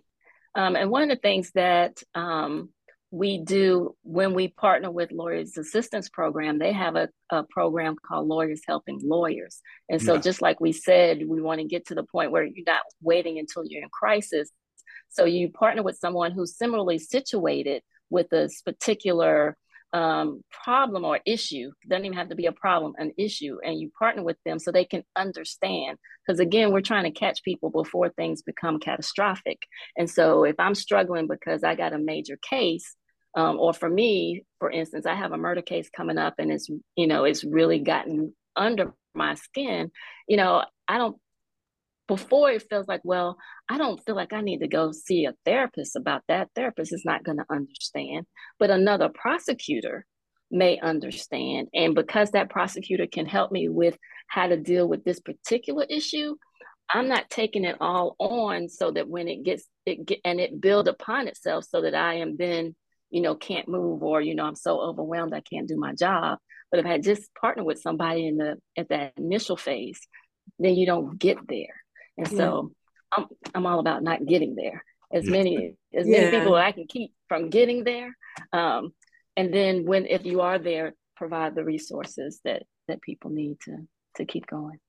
[0.56, 2.70] Um, and one of the things that um,
[3.12, 8.28] we do when we partner with Lawyers Assistance Program, they have a, a program called
[8.28, 9.62] Lawyers Helping Lawyers.
[9.90, 10.22] And so, yeah.
[10.22, 13.38] just like we said, we want to get to the point where you're not waiting
[13.38, 14.50] until you're in crisis.
[15.10, 19.58] So, you partner with someone who's similarly situated with this particular
[19.94, 23.92] um, problem or issue doesn't even have to be a problem an issue and you
[23.98, 25.98] partner with them so they can understand.
[26.26, 29.60] Because again we're trying to catch people before things become catastrophic.
[29.98, 32.96] And so if i'm struggling because i got a major case
[33.36, 36.70] um, or for me for instance i have a murder case coming up and it's
[36.96, 39.92] you know it's really gotten under my skin
[40.28, 41.18] you know i don't
[42.12, 43.38] before it feels like, well,
[43.70, 46.50] I don't feel like I need to go see a therapist about that.
[46.56, 48.26] Therapist is not going to understand,
[48.60, 50.06] but another prosecutor
[50.52, 51.70] may understand.
[51.74, 53.98] And because that prosecutor can help me with
[54.28, 56.36] how to deal with this particular issue,
[56.90, 60.60] I'm not taking it all on so that when it gets it get, and it
[60.60, 62.76] build upon itself so that I am then,
[63.10, 66.40] you know, can't move or, you know, I'm so overwhelmed I can't do my job.
[66.72, 70.02] But if I just partner with somebody in the at that initial phase,
[70.60, 71.81] then you don't get there.
[72.18, 72.38] And yeah.
[72.38, 72.72] so
[73.12, 74.84] I'm I'm all about not getting there.
[75.14, 75.32] As yeah.
[75.32, 78.16] many as many people I can keep from getting there.
[78.54, 78.94] Um,
[79.36, 83.88] and then when if you are there, provide the resources that that people need to
[84.16, 84.80] to keep going.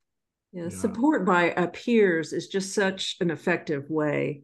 [0.53, 4.43] Yeah, support by uh, peers is just such an effective way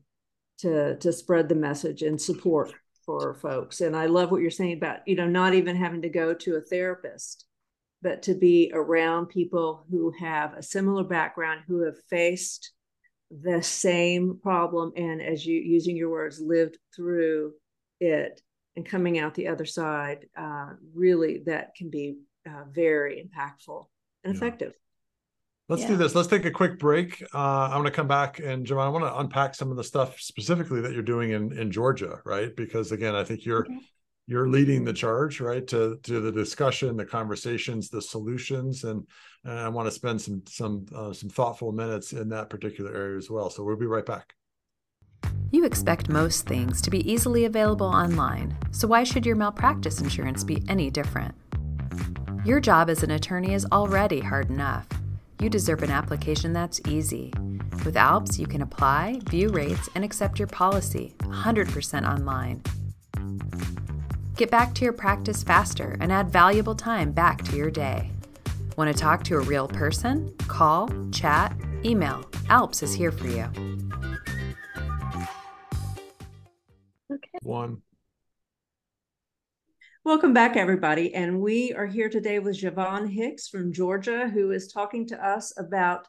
[0.58, 2.72] to to spread the message and support
[3.04, 3.80] for folks.
[3.80, 6.56] And I love what you're saying about you know not even having to go to
[6.56, 7.46] a therapist,
[8.02, 12.72] but to be around people who have a similar background, who have faced
[13.30, 17.52] the same problem and as you using your words lived through
[18.00, 18.40] it
[18.74, 22.16] and coming out the other side uh, really that can be
[22.48, 23.86] uh, very impactful
[24.24, 24.38] and yeah.
[24.38, 24.72] effective.
[25.68, 25.88] Let's yeah.
[25.88, 26.14] do this.
[26.14, 27.22] Let's take a quick break.
[27.34, 29.84] Uh, i'm going to come back and Javoyne, i want to unpack some of the
[29.84, 32.54] stuff specifically that you're doing in in georgia right?
[32.56, 33.78] Because again i think you're okay
[34.28, 39.04] you're leading the charge right to to the discussion the conversations the solutions and,
[39.44, 43.16] and i want to spend some some uh, some thoughtful minutes in that particular area
[43.16, 43.50] as well.
[43.50, 44.34] So we'll be right back.
[45.50, 50.44] You expect most things to be easily available online so why should your malpractice insurance
[50.44, 51.34] be any different?
[52.44, 54.86] Your job as an attorney is already hard enough.
[55.40, 57.32] You deserve an application that's easy.
[57.84, 62.62] With alps you can apply view rates and accept your policy 100% online
[64.38, 68.12] Get back to your practice faster and add valuable time back to your day.
[68.76, 70.32] Want to talk to a real person?
[70.46, 72.24] Call, chat, email.
[72.48, 73.48] Alps is here for you.
[77.12, 77.38] Okay.
[77.42, 77.82] One.
[80.04, 81.12] Welcome back, everybody.
[81.14, 85.52] And we are here today with Javoyne Hicks from Georgia, who is talking to us
[85.58, 86.06] about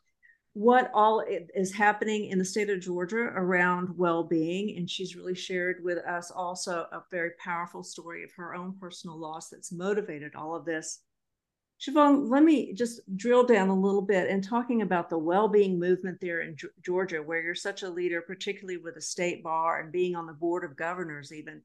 [0.53, 1.23] what all
[1.55, 4.77] is happening in the state of Georgia around well being.
[4.77, 9.17] And she's really shared with us also a very powerful story of her own personal
[9.17, 11.01] loss that's motivated all of this.
[11.79, 16.19] Javoyne, let me just drill down a little bit and talking about the well-being movement
[16.19, 20.13] there in Georgia, where you're such a leader, particularly with the state bar and being
[20.13, 21.31] on the board of governors.
[21.31, 21.61] Even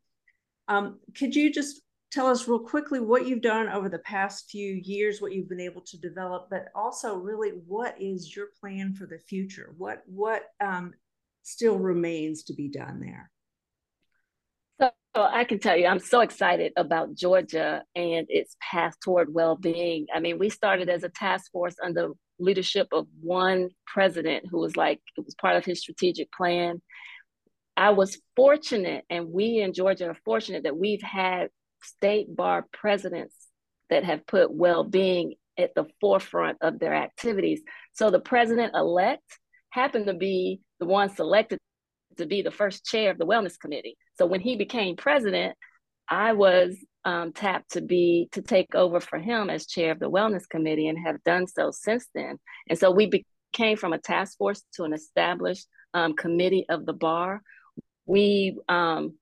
[0.69, 1.81] um, could you just
[2.15, 5.61] tell us real quickly what you've done over the past few years, what you've been
[5.61, 9.75] able to develop, but also really what is your plan for the future?
[9.77, 10.95] What what um,
[11.43, 13.31] still remains to be done there?
[14.81, 20.07] So I can tell you, I'm so excited about Georgia and its path toward well-being.
[20.13, 24.77] I mean, we started as a task force under leadership of one president who was
[24.77, 26.81] like it was part of his strategic plan.
[27.77, 31.49] I was fortunate, and we in Georgia are fortunate that we've had
[31.85, 33.35] state bar presidents
[33.91, 37.63] that have put well-being at the forefront of their activities.
[37.93, 39.39] So the president elect
[39.71, 41.59] happened to be the one selected
[42.17, 43.97] to be the first chair of the wellness committee.
[44.19, 45.57] So when he became president,
[46.09, 50.11] I was um, tapped to be to take over for him as chair of the
[50.11, 52.39] wellness committee and have done so since then.
[52.69, 56.93] And so we became from a task force to an established um, committee of the
[56.93, 57.43] bar.
[58.07, 59.15] We um,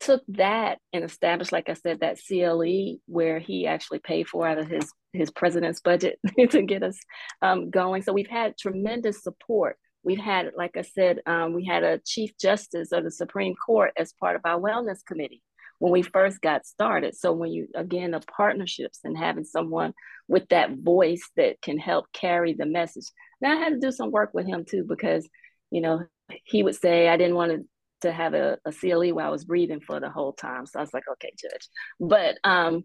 [0.00, 4.58] took that and established, like I said, that CLE where he actually paid for out
[4.58, 6.18] of his his president's budget
[6.50, 6.98] to get us
[7.40, 8.02] um, going.
[8.02, 9.76] So we've had tremendous support.
[10.02, 13.92] We've had, like I said, um, we had a chief justice of the Supreme Court
[13.96, 15.42] as part of our wellness committee
[15.78, 17.16] when we first got started.
[17.16, 19.94] So when you again the partnerships and having someone
[20.28, 23.06] with that voice that can help carry the message.
[23.40, 25.28] Now I had to do some work with him too because
[25.70, 26.04] you know
[26.44, 27.64] he would say I didn't want to
[28.02, 30.66] to have a, a CLE while I was breathing for the whole time.
[30.66, 31.68] So I was like, okay, judge.
[32.00, 32.84] But um,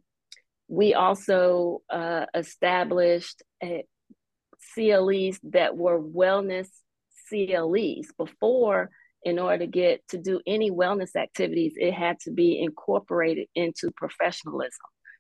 [0.68, 3.84] we also uh, established a,
[4.74, 6.68] CLEs that were wellness
[7.30, 8.12] CLEs.
[8.18, 8.90] Before,
[9.24, 13.92] in order to get to do any wellness activities, it had to be incorporated into
[13.96, 14.72] professionalism.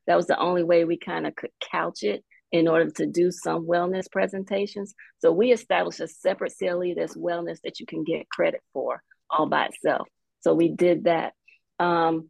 [0.08, 3.32] That was the only way we kind of could couch it in order to do
[3.32, 4.94] some wellness presentations.
[5.20, 9.48] So we established a separate CLE that's wellness that you can get credit for all
[9.48, 10.08] by itself.
[10.42, 11.34] So we did that.
[11.80, 12.30] Um,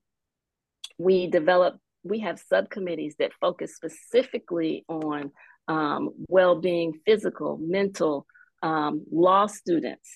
[0.97, 5.31] we developed, we have subcommittees that focus specifically on
[5.67, 8.25] um, well being, physical, mental,
[8.61, 10.09] um, law students,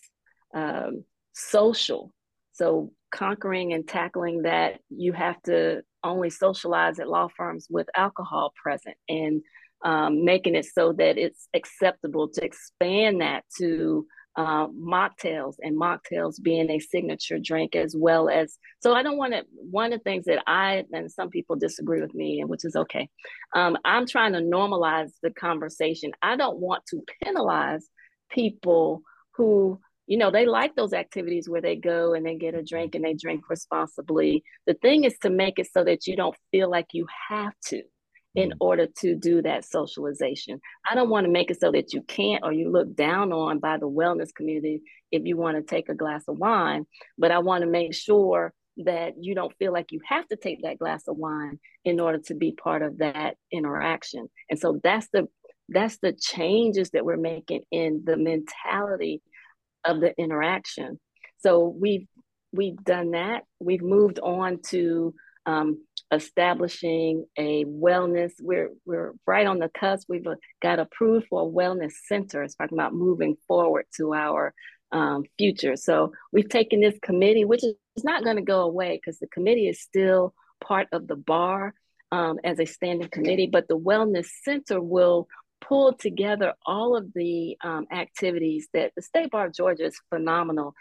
[0.54, 2.12] um, social.
[2.54, 8.54] So conquering and tackling that, you have to only socialize at law firms with alcohol
[8.62, 9.42] present and
[9.86, 16.42] um, making it so that it's acceptable to expand that to uh, mocktails and mocktails
[16.42, 20.04] being a signature drink as well as so i don't want to one of the
[20.04, 23.08] things that i and some people disagree with me and which is okay
[23.56, 26.12] um, i'm trying to normalize the conversation.
[26.22, 27.88] I don't want to penalize
[28.30, 29.02] people
[29.36, 32.96] who you know they like those activities where they go and they get a drink
[32.96, 34.44] and they drink responsibly.
[34.68, 37.84] The thing is to make it so that you don't feel like you have to
[38.36, 38.58] in mm-hmm.
[38.60, 40.60] order to do that socialization.
[40.90, 43.60] I don't want to make it so that you can't or you look down on
[43.60, 46.86] by the wellness community if you want to take a glass of wine,
[47.18, 50.64] but I want to make sure that you don't feel like you have to take
[50.64, 54.28] that glass of wine in order to be part of that interaction.
[54.50, 55.28] And so that's the
[55.70, 59.22] that's the changes that we're making in the mentality
[59.86, 61.00] of the interaction.
[61.40, 62.08] So we've
[62.52, 63.44] we've done that.
[63.60, 65.14] We've moved on to
[65.46, 68.32] um, establishing a wellness.
[68.40, 70.08] We're we're right on the cusp.
[70.10, 72.44] We've uh, got approved for a wellness center.
[72.44, 74.54] It's talking about moving forward to our
[74.92, 75.76] um, future.
[75.76, 79.68] So we've taken this committee, which is not going to go away because the committee
[79.68, 81.74] is still part of the bar
[82.12, 85.28] um, as a standing committee, but the wellness center will
[85.62, 90.74] pull together all of the um, activities that the state bar of Georgia is phenomenal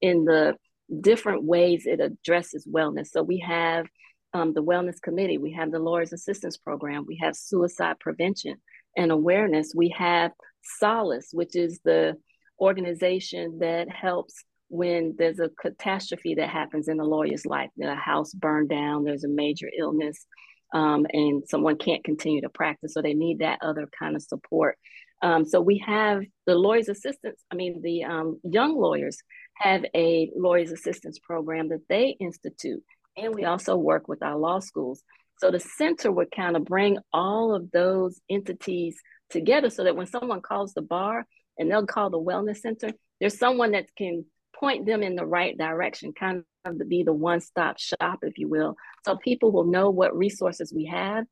[0.00, 0.56] in the
[1.00, 3.08] different ways it addresses wellness.
[3.08, 3.86] So we have
[4.34, 8.56] um, the Wellness Committee, we have the Lawyers Assistance Program, we have suicide prevention
[8.96, 10.32] and awareness, we have
[10.78, 12.16] Solace, which is the
[12.60, 17.94] organization that helps when there's a catastrophe that happens in a lawyer's life, that a
[17.94, 20.24] house burned down, there's a major illness,
[20.72, 24.78] um, and someone can't continue to practice, so they need that other kind of support.
[25.20, 27.44] Um, so we have the lawyers assistance.
[27.50, 29.18] I mean, the um, young lawyers
[29.56, 32.82] have a lawyers assistance program that they institute,
[33.16, 35.02] and we also work with our law schools.
[35.38, 38.96] So the center would kind of bring all of those entities
[39.30, 41.26] together so that when someone calls the bar
[41.58, 45.56] and they'll call the wellness center, there's someone that can point them in the right
[45.58, 48.76] direction, kind of to be the one-stop shop, if you will.
[49.04, 51.24] So people will know what resources we have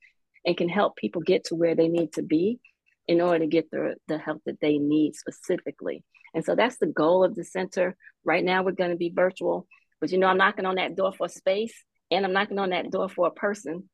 [0.45, 2.59] and can help people get to where they need to be
[3.07, 6.03] in order to get the, the help that they need specifically.
[6.35, 7.97] And so that's the goal of the center.
[8.25, 9.67] Right now, we're going to be virtual,
[10.01, 11.75] but you know, I'm knocking on that door for space
[12.11, 13.89] and I'm knocking on that door for a person.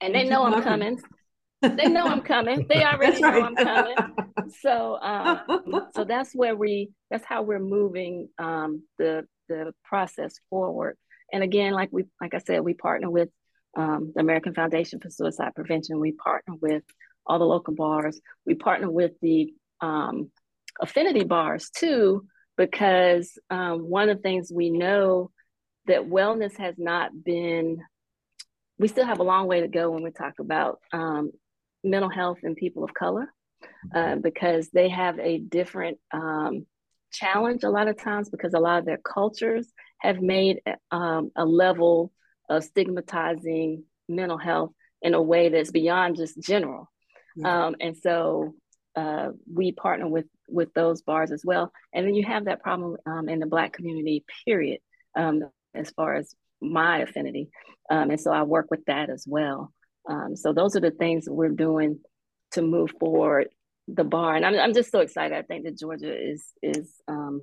[0.00, 1.00] And they know I'm coming.
[1.62, 2.66] they know I'm coming.
[2.68, 3.96] They already know I'm coming.
[4.60, 5.40] So, um,
[5.94, 6.90] so that's where we.
[7.10, 10.96] That's how we're moving um, the the process forward.
[11.32, 13.28] And again, like we, like I said, we partner with
[13.76, 16.00] um, the American Foundation for Suicide Prevention.
[16.00, 16.82] We partner with
[17.26, 18.20] all the local bars.
[18.46, 20.30] We partner with the um,
[20.80, 22.26] affinity bars too,
[22.60, 25.30] because um, one of the things we know
[25.86, 27.78] that wellness has not been,
[28.78, 31.30] we still have a long way to go when we talk about um,
[31.82, 33.32] mental health and people of color,
[33.94, 36.66] uh, because they have a different um,
[37.10, 40.60] challenge a lot of times because a lot of their cultures have made
[40.90, 42.12] um, a level
[42.50, 46.90] of stigmatizing mental health in a way that's beyond just general.
[47.42, 48.54] Um, and so
[48.96, 51.72] uh, we partner with with those bars as well.
[51.92, 54.80] And then you have that problem um, in the Black community, period,
[55.16, 55.42] um,
[55.74, 57.50] as far as my affinity.
[57.90, 59.72] Um, and so I work with that as well.
[60.08, 62.00] Um, so those are the things that we're doing
[62.52, 63.48] to move forward
[63.88, 64.36] the bar.
[64.36, 65.36] And I'm, I'm just so excited.
[65.36, 67.42] I think that Georgia is is um,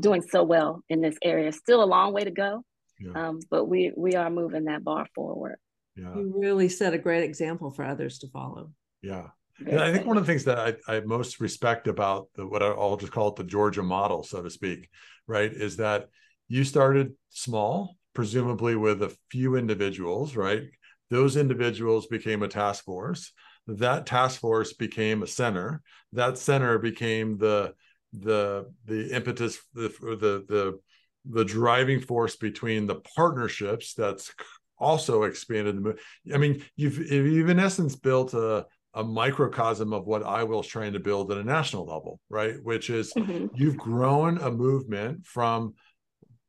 [0.00, 1.52] doing so well in this area.
[1.52, 2.62] Still a long way to go.
[2.98, 3.28] Yeah.
[3.28, 5.56] Um, but we we are moving that bar forward.
[5.96, 6.14] Yeah.
[6.14, 8.70] You really set a great example for others to follow.
[9.02, 9.28] Yeah.
[9.66, 12.62] And I think one of the things that I, I most respect about the, what
[12.62, 14.88] I'll just call it the Georgia model, so to speak,
[15.26, 16.08] right, is that
[16.48, 20.64] you started small, presumably with a few individuals, right?
[21.10, 23.32] Those individuals became a task force.
[23.66, 25.82] That task force became a center.
[26.12, 27.74] That center became the
[28.12, 30.78] the the impetus, the the the
[31.24, 34.34] the driving force between the partnerships that's
[34.78, 35.96] also expanded.
[36.32, 40.92] I mean, you've you've in essence built a a microcosm of what I is trying
[40.92, 42.56] to build at a national level, right?
[42.62, 43.46] Which is mm-hmm.
[43.54, 45.74] you've grown a movement from,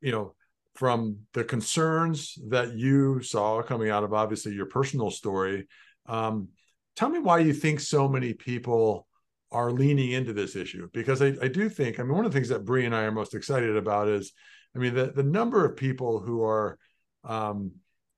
[0.01, 0.35] you know,
[0.75, 5.67] from the concerns that you saw coming out of obviously your personal story.
[6.07, 6.49] Um,
[6.95, 9.07] tell me why you think so many people
[9.51, 12.35] are leaning into this issue because I, I do think I mean one of the
[12.35, 14.33] things that Bree and I are most excited about is
[14.75, 16.79] I mean the the number of people who are
[17.23, 17.73] um,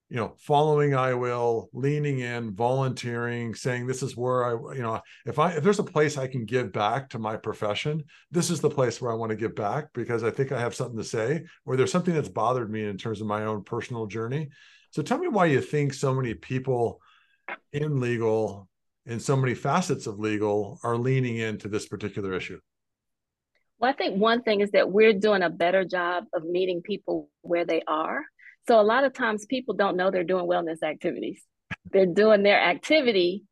[0.10, 5.40] you know following IWIL leaning in volunteering saying this is where i you know if
[5.40, 8.70] i if there's a place i can give back to my profession this is the
[8.70, 11.44] place where i want to give back because i think i have something to say
[11.66, 14.50] or there's something that's bothered me in terms of my own personal journey.
[14.92, 17.02] So tell me why you think so many people
[17.74, 18.70] in legal
[19.06, 22.60] in so many facets of legal are leaning into this particular issue.
[23.80, 27.30] Well i think one thing is that we're doing a better job of meeting people
[27.42, 28.24] where they are
[28.68, 31.44] so a lot of times people don't know they're doing wellness activities.
[31.92, 33.44] They're doing their activity,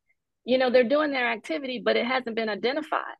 [0.45, 3.15] you know, they're doing their activity, but it hasn't been identified.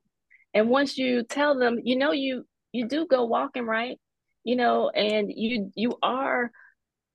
[0.54, 4.00] And once you tell them, you know, you you do go walking, right?
[4.44, 6.52] You know, and you you are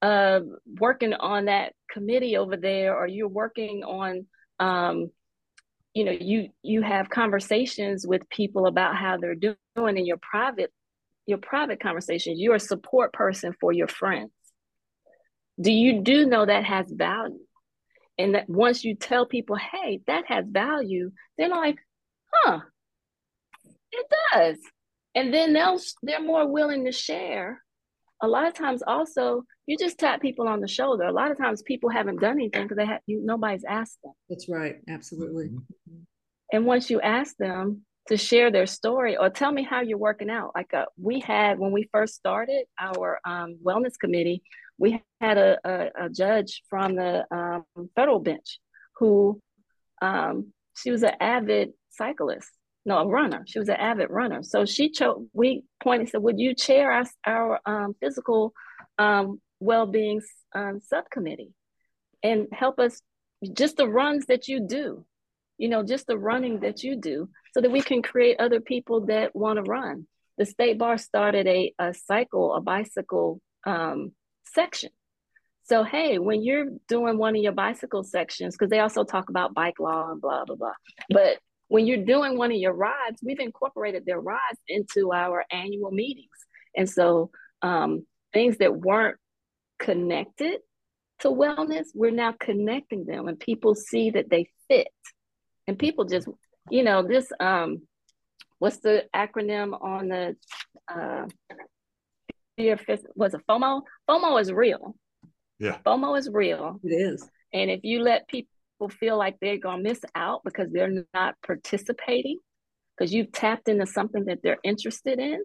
[0.01, 0.41] uh,
[0.81, 4.27] working on that committee over there, or you're working on
[4.61, 5.11] um,
[5.95, 10.73] you know you you have conversations with people about how they're doing in your private
[11.27, 14.31] your private conversations you're a support person for your friends
[15.61, 17.41] do you do know that has value?
[18.19, 21.79] And that once you tell people, hey, that has value, they're like,
[22.33, 22.61] huh,
[23.93, 24.59] it does.
[25.15, 27.63] And then they'll they're more willing to share.
[28.21, 31.05] A lot of times also, you just tap people on the shoulder.
[31.05, 34.13] A lot of times people haven't done anything because they have you nobody's asked them.
[34.29, 34.77] That's right.
[34.89, 35.47] Absolutely.
[35.47, 36.01] Mm-hmm.
[36.53, 40.31] And once you ask them, to share their story or tell me how you're working
[40.31, 40.53] out.
[40.55, 44.43] Like uh, we had when we first started our um, wellness committee,
[44.79, 47.65] we had a, a, a judge from the um,
[47.95, 48.61] federal bench
[48.97, 49.41] who
[50.01, 52.49] um, she was an avid cyclist,
[52.85, 53.43] no, a runner.
[53.47, 54.43] She was an avid runner.
[54.43, 55.27] So she chose.
[55.33, 58.53] We pointed said, "Would you chair our, our um, physical
[58.99, 60.23] um, well-being
[60.55, 61.53] um, subcommittee
[62.23, 63.01] and help us
[63.53, 65.05] just the runs that you do?"
[65.59, 69.07] you know, just the running that you do so that we can create other people
[69.07, 70.07] that want to run.
[70.39, 74.13] The state bar started a, a cycle, a bicycle um,
[74.53, 74.91] section.
[75.65, 79.55] So, hey, when you're doing one of your bicycle sections, because they also talk about
[79.55, 80.73] bike law and blah, blah, blah.
[81.11, 81.39] But
[81.69, 86.29] when you're doing one of your rides, we've incorporated their rides into our annual meetings.
[86.75, 87.31] And so,
[87.61, 89.19] um, things that weren't
[89.79, 90.61] connected
[91.21, 94.89] to wellness, we're now connecting them, and people see that they fit
[95.69, 96.27] and people just
[96.71, 97.83] you know this um
[98.59, 100.37] what's the acronym on the
[100.93, 101.27] uh
[103.15, 103.83] was a FOMO?
[104.09, 104.95] FOMO is real.
[105.59, 105.79] Yeah.
[105.85, 106.81] FOMO is real.
[106.83, 107.29] It is.
[107.53, 108.49] And if you let people
[108.91, 112.39] feel like they're gonna miss out because they're not participating,
[112.97, 115.43] because you've tapped into something that they're interested in,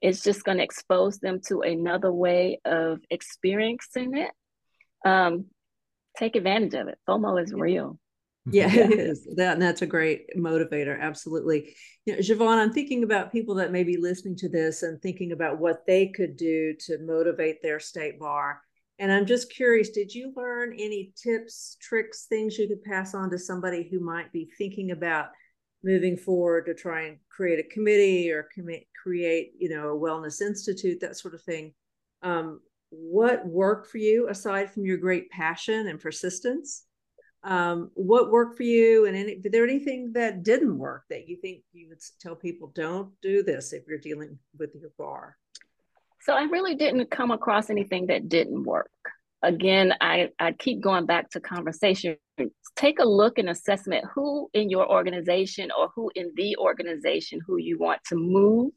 [0.00, 4.30] it's just gonna expose them to another way of experiencing it.
[5.04, 5.46] Um,
[6.16, 6.98] take advantage of it.
[7.08, 7.98] FOMO is real.
[8.50, 9.26] Yeah, yeah, it is.
[9.36, 10.98] That and that's a great motivator.
[11.00, 11.74] Absolutely.
[12.06, 15.32] You know, Javoyne, I'm thinking about people that may be listening to this and thinking
[15.32, 18.60] about what they could do to motivate their state bar.
[18.98, 23.30] And I'm just curious, did you learn any tips, tricks, things you could pass on
[23.30, 25.26] to somebody who might be thinking about
[25.84, 28.68] moving forward to try and create a committee or com-
[29.00, 31.72] create, you know, a wellness institute, that sort of thing?
[32.22, 36.84] Um, what worked for you aside from your great passion and persistence?
[37.44, 41.36] Um, what worked for you and any, did there anything that didn't work that you
[41.36, 45.36] think you would tell people don't do this if you're dealing with your bar
[46.20, 48.90] so i really didn't come across anything that didn't work.
[49.42, 52.16] Again i, I keep going back to conversation.
[52.76, 57.56] Take a look and assessment who in your organization or who in the organization who
[57.56, 58.72] you want to move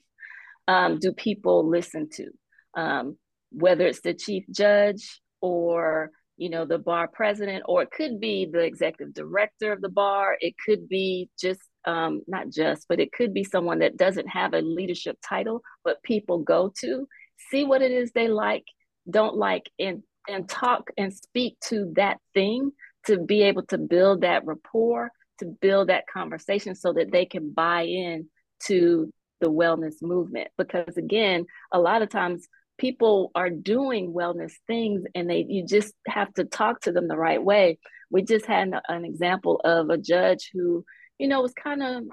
[0.68, 2.28] um, do people listen to?
[2.74, 3.18] Um,
[3.52, 8.48] whether it's the chief judge or you know, the bar president, or it could be
[8.52, 10.38] the executive director of the bar.
[10.42, 14.54] It could be just, um, not just, but it could be someone that doesn't have
[14.54, 17.08] a leadership title, but people go to
[17.50, 18.66] see what it is they like
[19.10, 22.72] don't like and and talk and speak to that thing
[23.06, 27.52] to be able to build that rapport to build that conversation so that they can
[27.52, 28.28] buy in
[28.64, 32.48] to the wellness movement because again a lot of times
[32.82, 37.16] people are doing wellness things and they you just have to talk to them the
[37.16, 37.78] right way.
[38.10, 40.84] We just had an example of a judge who
[41.20, 42.04] you know was kind of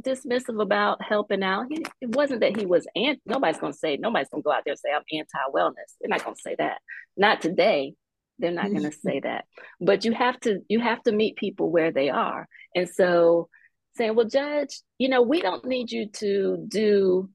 [0.00, 1.66] dismissive about helping out.
[1.68, 4.52] He, it wasn't that he was and nobody's going to say nobody's going to go
[4.52, 5.92] out there and say i'm anti-wellness.
[6.00, 6.78] They're not going to say that.
[7.18, 7.92] Not today.
[8.38, 9.44] They're not going to say that.
[9.78, 12.48] But you have to you have to meet people where they are.
[12.74, 13.50] And so
[13.98, 17.28] saying well judge you know we don't need you to do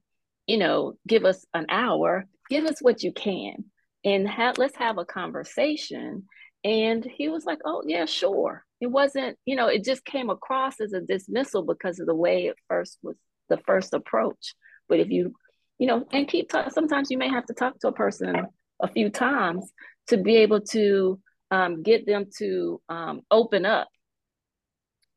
[0.48, 3.64] you know give us an hour give us what you can
[4.04, 6.24] and have let's have a conversation.
[6.62, 8.64] And he was like oh yeah sure.
[8.80, 12.46] It wasn't you know it just came across as a dismissal because of the way
[12.46, 13.16] it first was
[13.48, 14.54] the first approach.
[14.88, 15.32] But if you
[15.78, 18.46] you know and keep talking sometimes you may have to talk to a person
[18.82, 19.70] a few times
[20.08, 21.18] to be able to
[21.50, 23.88] um, get them to um, open up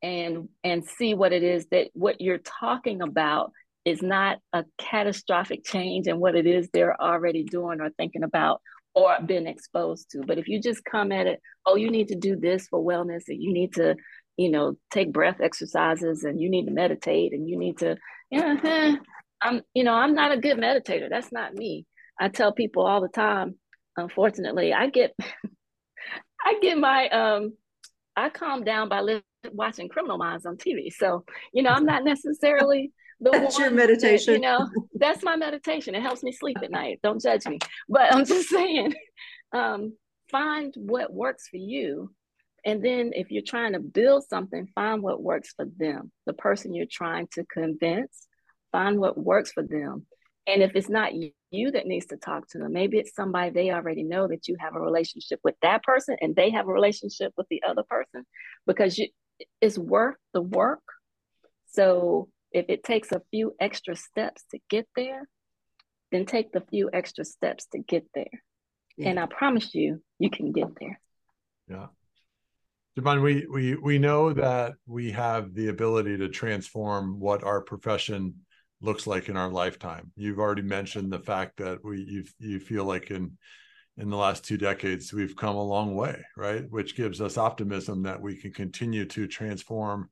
[0.02, 3.52] and and see what it is that what you're talking about
[3.86, 8.62] is not a catastrophic change in what it is they're already doing or thinking about
[8.96, 10.22] or been exposed to.
[10.22, 13.24] But if you just come at it, oh, you need to do this for wellness
[13.28, 13.96] and you need to,
[14.38, 17.98] you know, take breath exercises and you need to meditate and you need to,
[18.30, 18.96] yeah, eh,
[19.42, 21.10] I'm, you know, I'm not a good meditator.
[21.10, 21.86] That's not me.
[22.20, 23.56] I tell people all the time,
[23.98, 25.14] unfortunately, I get
[26.46, 27.54] I get my um
[28.16, 29.22] I calm down by
[29.52, 30.92] watching Criminal Minds on TV.
[30.94, 32.92] So, you know, I'm not necessarily
[33.24, 34.34] the that's your meditation.
[34.34, 35.96] That, you know, that's my meditation.
[35.96, 37.00] It helps me sleep at night.
[37.04, 37.60] Don't judge me.
[37.88, 38.94] But I'm just saying,
[39.54, 39.94] um,
[40.30, 42.12] find what works for you.
[42.66, 46.12] And then if you're trying to build something, find what works for them.
[46.26, 48.28] The person you're trying to convince,
[48.72, 50.06] find what works for them.
[50.48, 53.72] And if it's not you that needs to talk to them, maybe it's somebody they
[53.72, 57.34] already know that you have a relationship with that person and they have a relationship
[57.38, 58.26] with the other person
[58.66, 59.08] because you,
[59.62, 60.84] it's worth the work.
[61.72, 65.28] So if it takes a few extra steps to get there,
[66.12, 68.44] then take the few extra steps to get there.
[68.98, 69.10] Yeah.
[69.10, 71.00] And I promise you, you can get there.
[71.68, 71.88] Yeah.
[72.98, 78.36] Javoyne, we, we, we know that we have the ability to transform what our profession
[78.84, 80.12] looks like in our lifetime.
[80.16, 83.38] You've already mentioned the fact that we you you feel like in
[83.98, 86.66] in the last two decades we've come a long way, right?
[86.70, 90.10] Which gives us optimism that we can continue to transform.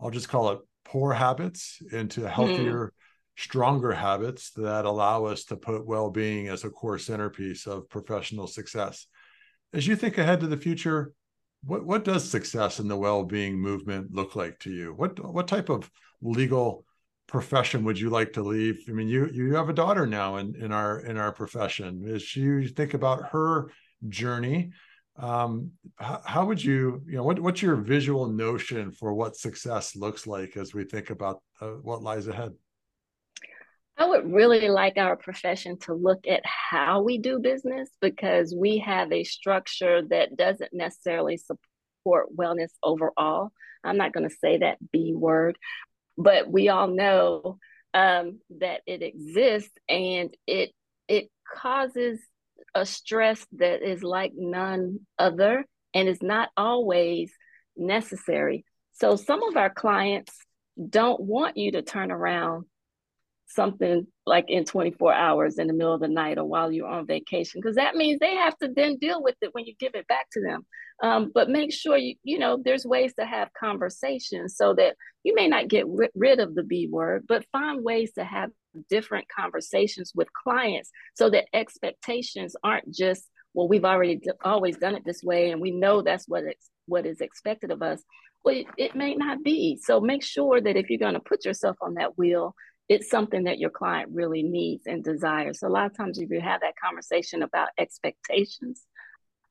[0.00, 2.30] I'll just call it poor habits into mm-hmm.
[2.30, 2.90] healthier, mm.
[3.36, 9.06] stronger habits that allow us to put well-being as a core centerpiece of professional success.
[9.72, 11.12] As you think ahead to the future,
[11.64, 14.94] what what does success in the well-being movement look like to you?
[14.94, 15.90] What what type of
[16.22, 16.84] legal
[17.26, 18.84] profession would you like to leave?
[18.88, 22.08] I mean, you you have a daughter now in in our in our profession.
[22.14, 23.70] As you think about her
[24.08, 24.70] journey,
[25.18, 29.96] um, how, how, would you you know what what's your visual notion for what success
[29.96, 32.52] looks like as we think about uh, what lies ahead?
[33.98, 38.78] I would really like our profession to look at how we do business because we
[38.78, 43.52] have a structure that doesn't necessarily support wellness overall.
[43.82, 45.56] I'm not going to say that B word,
[46.18, 47.58] but we all know
[47.94, 50.72] um, that it exists and it
[51.08, 52.20] it causes
[52.76, 55.64] a stress that is like none other
[55.94, 57.32] and is not always
[57.74, 58.66] necessary.
[58.92, 60.36] So some of our clients
[60.88, 62.66] don't want you to turn around
[63.46, 67.06] something like in 24 hours in the middle of the night or while you're on
[67.06, 70.06] vacation because that means they have to then deal with it when you give it
[70.08, 70.66] back to them.
[71.02, 75.34] Um, but make sure you you know there's ways to have conversations so that you
[75.34, 78.50] may not get ri- rid of the b word but find ways to have
[78.88, 84.94] different conversations with clients so that expectations aren't just well we've already d- always done
[84.94, 88.02] it this way and we know that's what it's what is expected of us.
[88.42, 89.78] Well it, it may not be.
[89.82, 92.54] So make sure that if you're going to put yourself on that wheel
[92.88, 95.60] it's something that your client really needs and desires.
[95.60, 98.82] So a lot of times if you have that conversation about expectations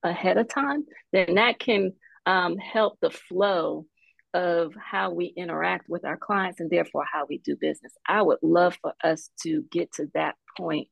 [0.03, 1.93] ahead of time, then that can
[2.25, 3.85] um, help the flow
[4.33, 7.93] of how we interact with our clients and therefore how we do business.
[8.07, 10.87] I would love for us to get to that point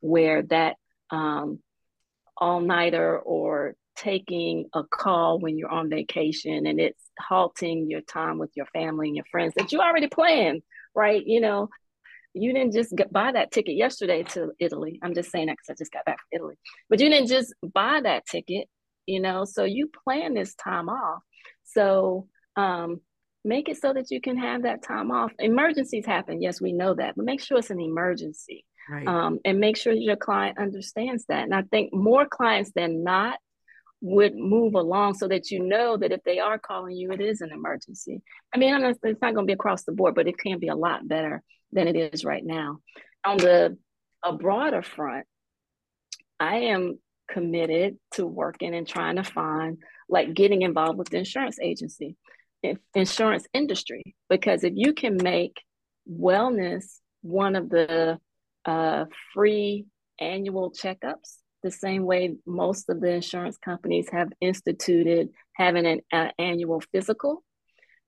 [0.00, 0.76] where that
[1.10, 1.60] um,
[2.36, 8.38] all nighter or taking a call when you're on vacation and it's halting your time
[8.38, 10.62] with your family and your friends that you already planned
[11.00, 11.26] right?
[11.26, 11.68] You know,
[12.34, 15.00] you didn't just get, buy that ticket yesterday to Italy.
[15.02, 16.56] I'm just saying that because I just got back from Italy.
[16.88, 18.68] But you didn't just buy that ticket,
[19.06, 21.22] you know, so you plan this time off.
[21.64, 23.00] So um,
[23.44, 25.32] make it so that you can have that time off.
[25.38, 26.42] Emergencies happen.
[26.42, 28.64] Yes, we know that, but make sure it's an emergency.
[28.90, 29.06] right.
[29.06, 31.44] um, and make sure your client understands that.
[31.44, 33.38] And I think more clients than not
[34.00, 37.40] would move along so that you know that if they are calling you, it is
[37.40, 38.22] an emergency.
[38.54, 40.74] I mean, it's not going to be across the board, but it can be a
[40.74, 41.42] lot better
[41.72, 42.78] than it is right now.
[43.24, 43.76] On the
[44.22, 45.26] a broader front,
[46.38, 46.98] I am
[47.30, 49.78] committed to working and trying to find
[50.08, 52.16] like getting involved with the insurance agency,
[52.94, 55.56] insurance industry, because if you can make
[56.10, 56.84] wellness
[57.22, 58.18] one of the
[58.64, 59.86] uh, free
[60.18, 66.28] annual checkups, the same way most of the insurance companies have instituted having an uh,
[66.38, 67.42] annual physical,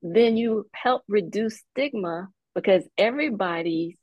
[0.01, 3.97] then you help reduce stigma because everybody's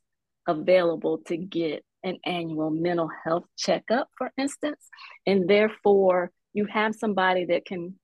[0.47, 4.87] available to get an annual mental health checkup, for instance,
[5.25, 7.95] and therefore you have somebody that can,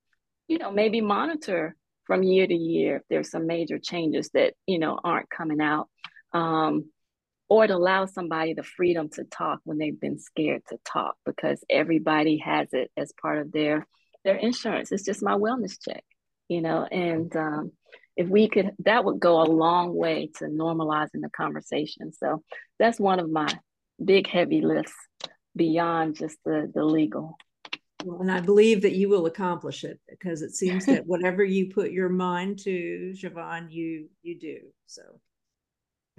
[0.47, 1.75] you know, maybe monitor
[2.05, 5.89] from year to year if there's some major changes that you know aren't coming out,
[6.33, 6.85] um,
[7.49, 11.63] or it allows somebody the freedom to talk when they've been scared to talk because
[11.69, 13.87] everybody has it as part of their
[14.23, 14.91] their insurance.
[14.91, 16.03] It's just my wellness check,
[16.49, 17.71] you know, and um,
[18.17, 22.11] if we could, that would go a long way to normalizing the conversation.
[22.11, 22.43] So
[22.79, 23.47] that's one of my
[24.03, 24.95] big heavy lifts
[25.55, 27.37] beyond just the the legal.
[28.03, 31.69] Well, and I believe that you will accomplish it because it seems that whatever you
[31.73, 34.57] put your mind to, Javoyne, you you do.
[34.87, 35.01] So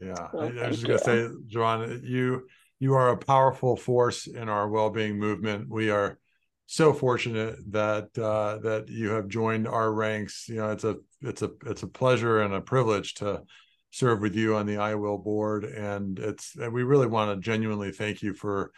[0.00, 2.46] yeah, well, I, I, was just gonna say, Javoyne, you
[2.78, 5.68] you are a powerful force in our well-being movement.
[5.68, 6.18] We are
[6.66, 10.48] so fortunate that uh, that you have joined our ranks.
[10.48, 13.42] You know, it's a it's a it's a pleasure and a privilege to
[13.90, 17.90] serve with you on the IWIL board, and it's and we really want to genuinely
[17.90, 18.70] thank you for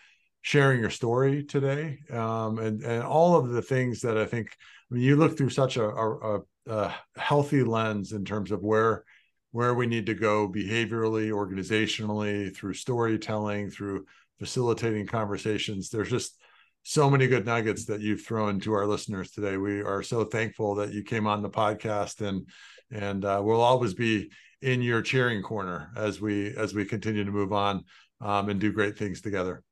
[0.43, 4.57] sharing your story today um, and and all of the things that I think.
[4.91, 9.05] I mean, you look through such a, a, a healthy lens in terms of where
[9.53, 14.07] where we need to go behaviorally, organizationally, through storytelling, through
[14.39, 15.91] facilitating conversations.
[15.91, 16.39] There's just
[16.83, 19.57] so many good nuggets that you've thrown to our listeners today.
[19.57, 22.47] We are so thankful that you came on the podcast, and
[22.91, 24.31] and uh, we'll always be
[24.63, 27.85] in your cheering corner as we as we continue to move on
[28.21, 29.63] um, and do great things together.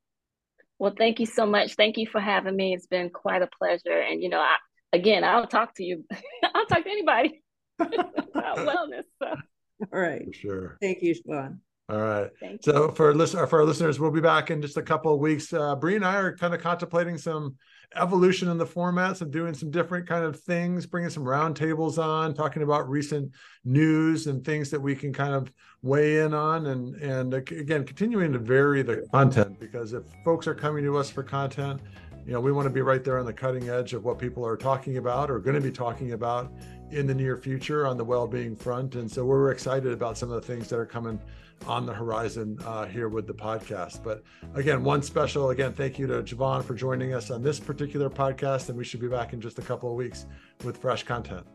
[0.78, 1.74] Well, thank you so much.
[1.74, 2.74] Thank you for having me.
[2.74, 3.98] It's been quite a pleasure.
[3.98, 4.56] And you know, I,
[4.92, 6.04] again, I'll talk to you.
[6.54, 7.42] I'll talk to anybody
[7.80, 9.04] about wellness.
[9.20, 9.34] So.
[9.92, 10.24] All right.
[10.24, 10.78] For sure.
[10.80, 11.60] Thank you, Sean.
[11.90, 12.30] All right.
[12.38, 12.94] Thank so you.
[12.94, 15.52] for listener for our listeners, we'll be back in just a couple of weeks.
[15.52, 17.56] Uh, Bree and I are kind of contemplating some
[17.96, 22.34] evolution in the formats and doing some different kind of things, bringing some roundtables on,
[22.34, 23.32] talking about recent
[23.64, 25.50] news and things that we can kind of
[25.80, 30.54] weigh in on, and and again continuing to vary the content because if folks are
[30.54, 31.80] coming to us for content,
[32.26, 34.46] you know we want to be right there on the cutting edge of what people
[34.46, 36.52] are talking about or going to be talking about
[36.90, 40.40] in the near future on the well-being front, and so we're excited about some of
[40.40, 41.20] the things that are coming
[41.66, 44.02] on the horizon uh, here with the podcast.
[44.02, 44.22] But
[44.54, 48.68] again, one special again, thank you to Javoyne for joining us on this particular podcast,
[48.68, 50.26] and we should be back in just a couple of weeks
[50.64, 51.46] with fresh content.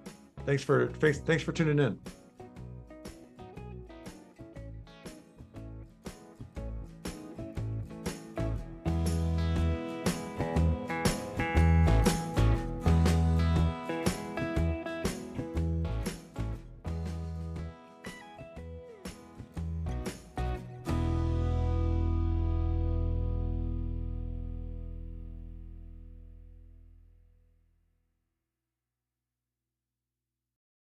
[0.46, 2.23] Thanks for thanks, thanks for tuning in.